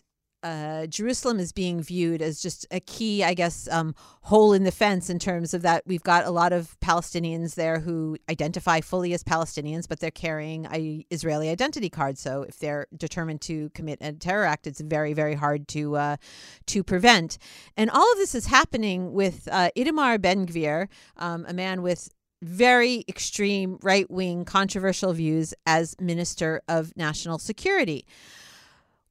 uh, 0.44 0.86
Jerusalem 0.88 1.40
is 1.40 1.52
being 1.52 1.82
viewed 1.82 2.22
as 2.22 2.42
just 2.42 2.68
a 2.72 2.80
key, 2.80 3.24
I 3.24 3.34
guess, 3.34 3.68
um, 3.70 3.96
hole 4.22 4.54
in 4.54 4.64
the 4.64 4.72
fence 4.72 5.10
in 5.10 5.20
terms 5.20 5.54
of 5.54 5.64
that 5.64 5.84
we've 5.86 6.04
got 6.04 6.26
a 6.26 6.32
lot 6.32 6.54
of 6.54 6.78
Palestinians 6.80 7.56
there 7.56 7.80
who 7.80 8.18
identify 8.30 8.82
fully 8.82 9.14
as 9.14 9.24
Palestinians, 9.24 9.88
but 9.88 10.00
they're 10.00 10.12
carrying 10.12 10.66
a 10.72 11.06
Israeli 11.10 11.50
identity 11.50 11.90
card. 11.90 12.18
So 12.18 12.44
if 12.44 12.60
they're 12.60 12.88
determined 12.96 13.42
to 13.42 13.70
commit 13.72 13.98
a 14.02 14.14
terror 14.14 14.46
act, 14.46 14.68
it's 14.68 14.82
very, 14.82 15.14
very 15.14 15.36
hard 15.36 15.68
to 15.70 15.96
uh, 15.96 16.18
to 16.68 16.84
prevent. 16.84 17.38
And 17.76 17.90
all 17.90 18.12
of 18.12 18.18
this 18.18 18.36
is 18.36 18.46
happening 18.48 19.14
with 19.14 19.48
uh, 19.52 19.70
Itamar 19.76 20.22
Ben 20.22 20.46
Gvir, 20.46 20.88
um, 21.18 21.46
a 21.48 21.54
man 21.54 21.82
with 21.82 22.10
very 22.44 23.04
extreme 23.08 23.80
right 23.82 24.10
wing 24.12 24.46
controversial 24.46 25.14
views 25.14 25.54
as 25.66 25.96
Minister 26.00 26.62
of 26.68 26.96
National 26.96 27.40
Security. 27.40 28.06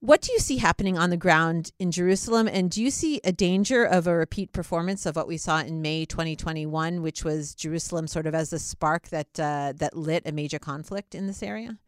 What 0.00 0.20
do 0.20 0.32
you 0.32 0.38
see 0.38 0.58
happening 0.58 0.98
on 0.98 1.10
the 1.10 1.16
ground 1.16 1.72
in 1.78 1.90
Jerusalem? 1.90 2.48
And 2.48 2.70
do 2.70 2.82
you 2.82 2.90
see 2.90 3.20
a 3.24 3.32
danger 3.32 3.84
of 3.84 4.06
a 4.06 4.14
repeat 4.14 4.52
performance 4.52 5.06
of 5.06 5.16
what 5.16 5.26
we 5.26 5.38
saw 5.38 5.60
in 5.60 5.80
May 5.80 6.04
2021, 6.04 7.02
which 7.02 7.24
was 7.24 7.54
Jerusalem 7.54 8.06
sort 8.06 8.26
of 8.26 8.34
as 8.34 8.52
a 8.52 8.58
spark 8.58 9.08
that 9.08 9.40
uh, 9.40 9.72
that 9.76 9.96
lit 9.96 10.22
a 10.26 10.32
major 10.32 10.58
conflict 10.58 11.14
in 11.14 11.26
this 11.26 11.42
area? 11.42 11.78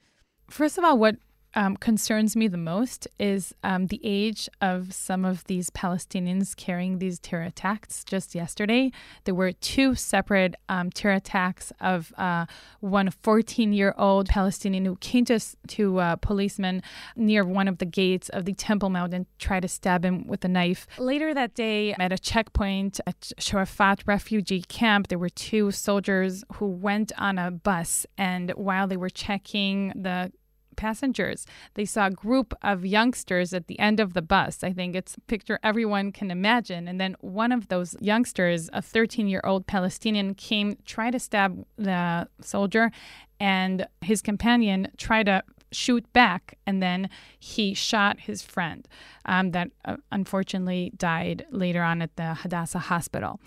First 0.49 0.79
of 0.79 0.85
all, 0.85 0.97
what 0.97 1.16
um, 1.55 1.77
concerns 1.77 2.37
me 2.37 2.49
the 2.49 2.59
most 2.59 3.09
is 3.19 3.55
um, 3.65 3.87
the 3.87 4.01
age 4.05 4.49
of 4.61 4.93
some 4.93 5.25
of 5.25 5.45
these 5.45 5.71
Palestinians 5.71 6.55
carrying 6.55 6.99
these 6.99 7.19
terror 7.19 7.45
attacks. 7.45 8.05
Just 8.05 8.35
yesterday, 8.35 8.93
there 9.25 9.35
were 9.35 9.53
two 9.53 9.95
separate 9.95 10.55
um, 10.69 10.91
terror 10.91 11.15
attacks 11.15 11.73
of 11.81 12.13
uh, 12.19 12.47
one 12.81 13.11
14 13.11 13.73
year 13.73 13.95
old 13.97 14.29
Palestinian 14.29 14.85
who 14.85 14.97
came 14.97 15.25
to, 15.27 15.41
to 15.69 15.99
uh, 15.99 16.17
policemen 16.17 16.83
near 17.17 17.45
one 17.45 17.69
of 17.69 17.79
the 17.79 17.87
gates 17.87 18.29
of 18.31 18.45
the 18.45 18.55
Temple 18.55 18.91
Mount 18.91 19.15
and 19.15 19.27
tried 19.39 19.61
to 19.61 19.69
stab 19.69 20.05
him 20.05 20.27
with 20.27 20.45
a 20.45 20.49
knife. 20.49 20.87
Later 20.99 21.33
that 21.35 21.55
day, 21.55 21.95
at 21.99 22.13
a 22.13 22.19
checkpoint 22.19 23.01
at 23.07 23.33
Shuafat 23.41 24.03
refugee 24.07 24.63
camp, 24.63 25.09
there 25.09 25.19
were 25.19 25.29
two 25.29 25.71
soldiers 25.71 26.45
who 26.55 26.67
went 26.67 27.13
on 27.19 27.39
a 27.39 27.51
bus, 27.51 28.07
and 28.17 28.51
while 28.51 28.87
they 28.87 28.97
were 28.97 29.11
checking 29.11 29.93
the 29.95 30.33
passengers. 30.79 31.45
They 31.75 31.85
saw 31.85 32.07
a 32.07 32.11
group 32.11 32.55
of 32.62 32.87
youngsters 32.87 33.53
at 33.53 33.67
the 33.67 33.79
end 33.79 34.01
of 34.01 34.14
the 34.14 34.23
bus. 34.23 34.64
I 34.64 34.73
think 34.73 34.97
it's 34.97 35.17
a 35.17 35.21
picture 35.23 35.59
everyone 35.62 36.12
can 36.12 36.31
imagine. 36.31 36.88
And 36.88 36.99
then 36.99 37.17
one 37.21 37.53
of 37.53 37.69
those 37.69 37.95
youngsters, 38.01 38.71
a 38.73 38.81
13 38.81 39.29
year 39.29 39.43
old 39.45 39.67
Palestinian, 39.67 40.35
came, 40.35 40.79
tried 40.87 41.11
to 41.11 41.19
stab 41.19 41.67
the 41.77 42.29
soldier, 42.41 42.91
and 43.38 43.87
his 44.01 44.23
companion 44.23 44.88
tried 44.97 45.27
to 45.27 45.43
shoot 45.71 46.11
back, 46.12 46.57
and 46.67 46.83
then 46.83 47.11
he 47.38 47.75
shot 47.75 48.21
his 48.21 48.43
friend 48.43 48.88
um, 49.27 49.51
that 49.51 49.71
uh, 49.85 49.97
unfortunately 50.11 50.93
died 50.97 51.45
later 51.51 51.83
on 51.83 52.01
at 52.01 52.17
the 52.17 52.35
Hadassah 52.35 52.79
hospital. 52.79 53.41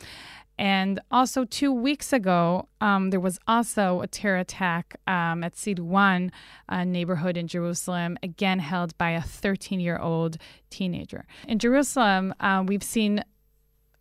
And 0.62 1.00
also, 1.10 1.44
two 1.44 1.74
weeks 1.74 2.14
ago, 2.14 2.68
um, 2.82 3.10
there 3.10 3.20
was 3.20 3.40
also 3.48 4.02
a 4.02 4.08
terror 4.08 4.38
attack 4.38 4.96
um, 5.08 5.44
at 5.44 5.56
Silwan, 5.56 6.30
a 6.70 6.86
neighborhood 6.86 7.36
in 7.36 7.48
Jerusalem, 7.48 8.16
again 8.22 8.60
held 8.60 8.96
by 9.00 9.10
a 9.10 9.24
13 9.24 9.80
year 9.80 9.98
old 9.98 10.38
teenager. 10.70 11.26
In 11.48 11.58
Jerusalem, 11.58 12.36
uh, 12.40 12.64
we've 12.64 12.84
seen 12.84 13.24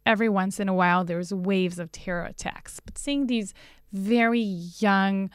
every 0.05 0.29
once 0.29 0.61
in 0.61 0.69
a 0.69 0.75
while 0.75 1.03
there's 1.03 1.33
waves 1.33 1.79
of 1.79 1.91
terror 1.93 2.27
attacks, 2.27 2.79
but 2.79 2.99
seeing 2.99 3.27
these 3.27 3.55
very 3.95 4.43
young, 4.43 5.31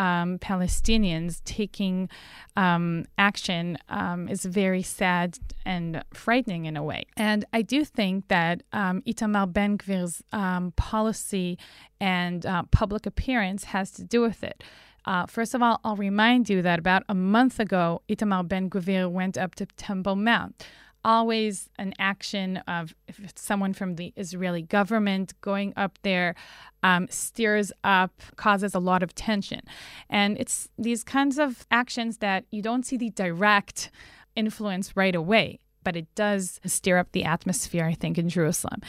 um, 0.00 0.38
Palestinians 0.38 1.42
taking 1.44 2.08
um, 2.56 3.04
action 3.18 3.76
um, 3.90 4.28
is 4.28 4.46
very 4.46 4.82
sad 4.82 5.38
and 5.66 6.02
frightening 6.14 6.64
in 6.64 6.76
a 6.76 6.82
way. 6.82 7.04
And 7.18 7.44
I 7.52 7.60
do 7.60 7.84
think 7.84 8.28
that 8.28 8.62
um, 8.72 9.02
Itamar 9.02 9.52
Ben 9.52 9.76
Gvir's 9.76 10.22
um, 10.32 10.72
policy 10.76 11.58
and 12.00 12.46
uh, 12.46 12.62
public 12.70 13.04
appearance 13.04 13.64
has 13.64 13.90
to 13.92 14.02
do 14.02 14.22
with 14.22 14.42
it. 14.42 14.64
Uh, 15.04 15.26
first 15.26 15.54
of 15.54 15.62
all, 15.62 15.80
I'll 15.84 15.96
remind 15.96 16.48
you 16.48 16.62
that 16.62 16.78
about 16.78 17.02
a 17.08 17.14
month 17.14 17.60
ago, 17.60 18.00
Itamar 18.08 18.48
Ben 18.48 18.70
Gvir 18.70 19.10
went 19.10 19.36
up 19.36 19.54
to 19.56 19.66
Temple 19.66 20.16
Mount. 20.16 20.66
Always 21.04 21.68
an 21.78 21.94
action 21.98 22.58
of 22.68 22.94
someone 23.34 23.72
from 23.72 23.96
the 23.96 24.12
Israeli 24.16 24.62
government 24.62 25.34
going 25.40 25.72
up 25.76 25.98
there 26.02 26.34
um, 26.82 27.08
steers 27.10 27.72
up, 27.84 28.22
causes 28.36 28.74
a 28.74 28.78
lot 28.78 29.02
of 29.02 29.14
tension. 29.14 29.60
And 30.08 30.38
it's 30.38 30.68
these 30.78 31.04
kinds 31.04 31.38
of 31.38 31.66
actions 31.70 32.18
that 32.18 32.44
you 32.50 32.62
don't 32.62 32.84
see 32.84 32.96
the 32.96 33.10
direct 33.10 33.90
influence 34.36 34.96
right 34.96 35.14
away 35.14 35.60
but 35.82 35.96
it 35.96 36.14
does 36.14 36.60
stir 36.64 36.98
up 36.98 37.12
the 37.12 37.24
atmosphere, 37.24 37.84
I 37.84 37.94
think, 37.94 38.18
in 38.18 38.28
Jerusalem. 38.28 38.80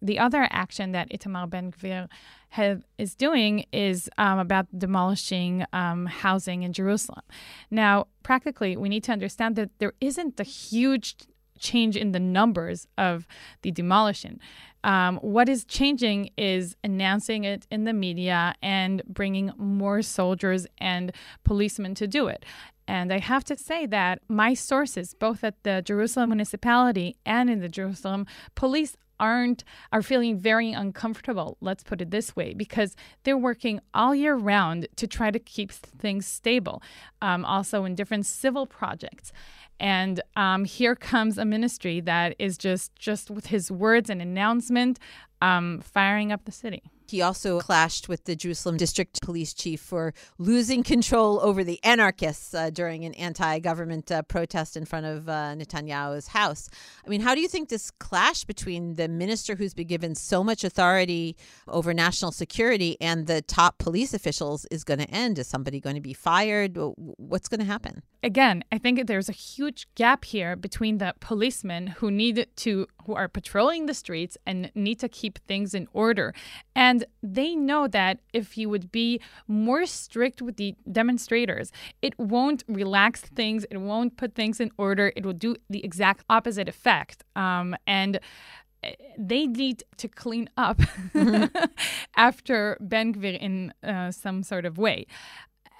The 0.00 0.18
other 0.18 0.46
action 0.50 0.92
that 0.92 1.10
Itamar 1.10 1.50
Ben 1.50 1.72
Gvir 1.72 2.08
is 2.98 3.14
doing 3.14 3.64
is 3.72 4.08
um, 4.18 4.38
about 4.38 4.66
demolishing 4.76 5.64
um, 5.72 6.06
housing 6.06 6.62
in 6.62 6.72
Jerusalem. 6.72 7.22
Now, 7.70 8.06
practically, 8.22 8.76
we 8.76 8.88
need 8.88 9.04
to 9.04 9.12
understand 9.12 9.56
that 9.56 9.70
there 9.78 9.94
isn't 10.00 10.38
a 10.38 10.44
huge 10.44 11.16
change 11.58 11.96
in 11.96 12.12
the 12.12 12.20
numbers 12.20 12.86
of 12.96 13.26
the 13.62 13.70
demolition. 13.70 14.40
Um, 14.84 15.16
what 15.16 15.48
is 15.48 15.64
changing 15.64 16.30
is 16.36 16.76
announcing 16.84 17.44
it 17.44 17.66
in 17.70 17.84
the 17.84 17.92
media 17.92 18.54
and 18.62 19.02
bringing 19.06 19.52
more 19.56 20.00
soldiers 20.02 20.66
and 20.78 21.12
policemen 21.44 21.94
to 21.96 22.06
do 22.06 22.28
it. 22.28 22.44
And 22.88 23.12
I 23.12 23.18
have 23.18 23.42
to 23.44 23.56
say 23.56 23.86
that 23.86 24.20
my 24.28 24.54
sources, 24.54 25.12
both 25.12 25.42
at 25.42 25.62
the 25.64 25.82
Jerusalem 25.82 26.30
municipality 26.30 27.16
and 27.26 27.50
in 27.50 27.60
the 27.60 27.68
Jerusalem 27.68 28.26
police, 28.54 28.96
aren't 29.18 29.64
are 29.92 30.02
feeling 30.02 30.38
very 30.38 30.72
uncomfortable 30.72 31.56
let's 31.60 31.82
put 31.82 32.00
it 32.00 32.10
this 32.10 32.34
way 32.36 32.54
because 32.54 32.96
they're 33.24 33.36
working 33.36 33.80
all 33.94 34.14
year 34.14 34.34
round 34.34 34.88
to 34.96 35.06
try 35.06 35.30
to 35.30 35.38
keep 35.38 35.70
things 35.72 36.26
stable 36.26 36.82
um, 37.22 37.44
also 37.44 37.84
in 37.84 37.94
different 37.94 38.26
civil 38.26 38.66
projects. 38.66 39.32
And 39.78 40.22
um, 40.36 40.64
here 40.64 40.94
comes 40.94 41.36
a 41.36 41.44
ministry 41.44 42.00
that 42.00 42.34
is 42.38 42.56
just 42.56 42.94
just 42.96 43.30
with 43.30 43.46
his 43.46 43.70
words 43.70 44.08
and 44.08 44.22
announcement 44.22 44.98
um, 45.42 45.80
firing 45.80 46.32
up 46.32 46.44
the 46.44 46.52
city 46.52 46.82
he 47.10 47.22
also 47.22 47.60
clashed 47.60 48.08
with 48.08 48.24
the 48.24 48.36
Jerusalem 48.36 48.76
district 48.76 49.22
police 49.22 49.54
chief 49.54 49.80
for 49.80 50.14
losing 50.38 50.82
control 50.82 51.40
over 51.40 51.64
the 51.64 51.82
anarchists 51.84 52.54
uh, 52.54 52.70
during 52.70 53.04
an 53.04 53.14
anti 53.14 53.58
government 53.58 54.10
uh, 54.10 54.22
protest 54.22 54.76
in 54.76 54.84
front 54.84 55.06
of 55.06 55.28
uh, 55.28 55.54
Netanyahu's 55.56 56.28
house. 56.28 56.68
I 57.04 57.08
mean, 57.08 57.20
how 57.20 57.34
do 57.34 57.40
you 57.40 57.48
think 57.48 57.68
this 57.68 57.90
clash 57.90 58.44
between 58.44 58.94
the 58.94 59.08
minister 59.08 59.54
who's 59.54 59.74
been 59.74 59.86
given 59.86 60.14
so 60.14 60.42
much 60.42 60.64
authority 60.64 61.36
over 61.68 61.92
national 61.94 62.32
security 62.32 62.96
and 63.00 63.26
the 63.26 63.42
top 63.42 63.78
police 63.78 64.14
officials 64.14 64.66
is 64.70 64.84
going 64.84 65.00
to 65.00 65.10
end? 65.10 65.38
Is 65.38 65.46
somebody 65.46 65.80
going 65.80 65.96
to 65.96 66.02
be 66.02 66.14
fired? 66.14 66.76
What's 66.76 67.48
going 67.48 67.60
to 67.60 67.66
happen? 67.66 68.02
Again, 68.22 68.64
I 68.72 68.78
think 68.78 69.06
there's 69.06 69.28
a 69.28 69.32
huge 69.32 69.86
gap 69.94 70.24
here 70.24 70.56
between 70.56 70.98
the 70.98 71.14
policemen 71.20 71.86
who 71.86 72.10
need 72.10 72.46
to, 72.56 72.86
who 73.04 73.14
are 73.14 73.28
patrolling 73.28 73.86
the 73.86 73.94
streets 73.94 74.36
and 74.44 74.72
need 74.74 74.98
to 75.00 75.08
keep 75.08 75.38
things 75.46 75.74
in 75.74 75.86
order. 75.92 76.34
And 76.74 76.95
and 76.96 77.04
they 77.22 77.54
know 77.54 77.88
that 77.88 78.20
if 78.32 78.56
you 78.56 78.68
would 78.70 78.90
be 78.90 79.20
more 79.46 79.84
strict 79.86 80.40
with 80.40 80.56
the 80.56 80.74
demonstrators, 80.90 81.70
it 82.00 82.18
won't 82.18 82.64
relax 82.68 83.20
things, 83.20 83.66
it 83.70 83.78
won't 83.78 84.16
put 84.16 84.34
things 84.34 84.60
in 84.60 84.70
order, 84.78 85.12
it 85.16 85.24
will 85.26 85.34
do 85.34 85.56
the 85.68 85.84
exact 85.84 86.24
opposite 86.30 86.68
effect. 86.68 87.24
Um, 87.34 87.76
and 87.86 88.18
eh, 88.82 88.94
they 89.18 89.46
need 89.46 89.82
to 89.98 90.08
clean 90.08 90.48
up 90.56 90.78
mm-hmm. 90.78 91.54
after 92.16 92.78
Ben 92.80 93.12
Gvir 93.12 93.38
in 93.38 93.74
uh, 93.82 94.10
some 94.10 94.42
sort 94.42 94.64
of 94.64 94.78
way 94.78 95.06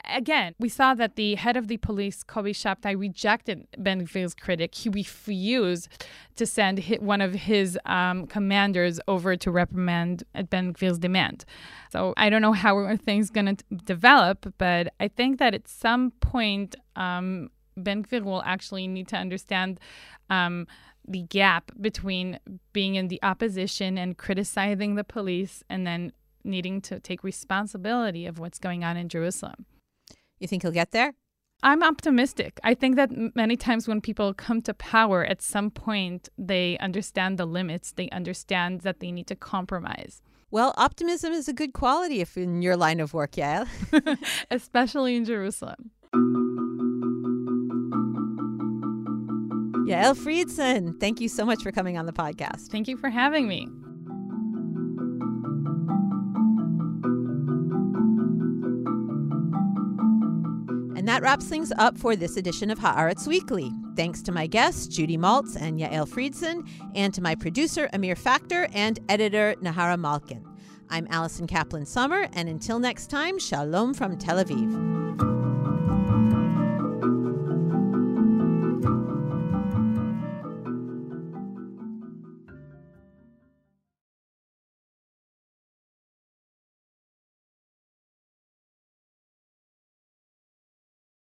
again, 0.08 0.54
we 0.58 0.68
saw 0.68 0.94
that 0.94 1.16
the 1.16 1.34
head 1.34 1.56
of 1.56 1.68
the 1.68 1.76
police, 1.76 2.22
Kobi 2.22 2.50
Shabtai, 2.50 2.98
rejected 2.98 3.66
Ben 3.78 4.06
Gvir's 4.06 4.34
critic. 4.34 4.74
He 4.74 4.88
refused 4.88 5.88
to 6.36 6.46
send 6.46 6.84
one 7.00 7.20
of 7.20 7.34
his 7.34 7.78
um, 7.86 8.26
commanders 8.26 9.00
over 9.08 9.36
to 9.36 9.50
reprimand 9.50 10.24
Ben 10.50 10.72
Gvir's 10.72 10.98
demand. 10.98 11.44
So 11.90 12.14
I 12.16 12.30
don't 12.30 12.42
know 12.42 12.52
how 12.52 12.96
things 12.96 13.30
going 13.30 13.56
to 13.56 13.64
develop, 13.84 14.52
but 14.58 14.92
I 15.00 15.08
think 15.08 15.38
that 15.38 15.54
at 15.54 15.68
some 15.68 16.10
point, 16.20 16.76
um, 16.96 17.50
Ben 17.76 18.02
Gvir 18.02 18.22
will 18.22 18.42
actually 18.44 18.86
need 18.88 19.08
to 19.08 19.16
understand. 19.16 19.80
Um, 20.30 20.66
the 21.08 21.22
gap 21.22 21.70
between 21.80 22.40
being 22.72 22.96
in 22.96 23.06
the 23.06 23.20
opposition 23.22 23.96
and 23.96 24.18
criticizing 24.18 24.96
the 24.96 25.04
police 25.04 25.62
and 25.70 25.86
then 25.86 26.10
needing 26.42 26.80
to 26.80 26.98
take 26.98 27.22
responsibility 27.22 28.26
of 28.26 28.40
what's 28.40 28.58
going 28.58 28.82
on 28.82 28.96
in 28.96 29.08
Jerusalem. 29.08 29.66
You 30.38 30.48
think 30.48 30.62
he'll 30.62 30.72
get 30.72 30.90
there? 30.92 31.14
I'm 31.62 31.82
optimistic. 31.82 32.60
I 32.62 32.74
think 32.74 32.96
that 32.96 33.10
many 33.34 33.56
times 33.56 33.88
when 33.88 34.00
people 34.00 34.34
come 34.34 34.60
to 34.62 34.74
power, 34.74 35.24
at 35.24 35.40
some 35.40 35.70
point 35.70 36.28
they 36.36 36.76
understand 36.78 37.38
the 37.38 37.46
limits, 37.46 37.92
they 37.92 38.10
understand 38.10 38.82
that 38.82 39.00
they 39.00 39.10
need 39.10 39.26
to 39.28 39.36
compromise. 39.36 40.20
Well, 40.50 40.74
optimism 40.76 41.32
is 41.32 41.48
a 41.48 41.52
good 41.52 41.72
quality 41.72 42.20
if 42.20 42.36
in 42.36 42.62
your 42.62 42.76
line 42.76 43.00
of 43.00 43.14
work, 43.14 43.36
yeah. 43.36 43.64
Especially 44.50 45.16
in 45.16 45.24
Jerusalem. 45.24 45.90
Yael 49.88 50.16
Freidson, 50.16 50.98
thank 51.00 51.20
you 51.20 51.28
so 51.28 51.44
much 51.44 51.62
for 51.62 51.72
coming 51.72 51.96
on 51.96 52.06
the 52.06 52.12
podcast. 52.12 52.68
Thank 52.68 52.86
you 52.88 52.96
for 52.96 53.08
having 53.08 53.48
me. 53.48 53.68
And 61.06 61.14
that 61.14 61.22
wraps 61.22 61.46
things 61.46 61.72
up 61.78 61.96
for 61.96 62.16
this 62.16 62.36
edition 62.36 62.68
of 62.68 62.80
Haaretz 62.80 63.28
Weekly. 63.28 63.70
Thanks 63.94 64.22
to 64.22 64.32
my 64.32 64.48
guests, 64.48 64.88
Judy 64.88 65.16
Maltz 65.16 65.54
and 65.54 65.78
Yael 65.78 66.04
Freidson, 66.04 66.68
and 66.96 67.14
to 67.14 67.22
my 67.22 67.36
producer, 67.36 67.88
Amir 67.92 68.16
Factor, 68.16 68.66
and 68.74 68.98
editor, 69.08 69.54
Nahara 69.62 69.96
Malkin. 69.96 70.44
I'm 70.90 71.06
Allison 71.08 71.46
Kaplan 71.46 71.86
Sommer, 71.86 72.26
and 72.32 72.48
until 72.48 72.80
next 72.80 73.08
time, 73.08 73.38
shalom 73.38 73.94
from 73.94 74.18
Tel 74.18 74.42
Aviv. 74.42 75.05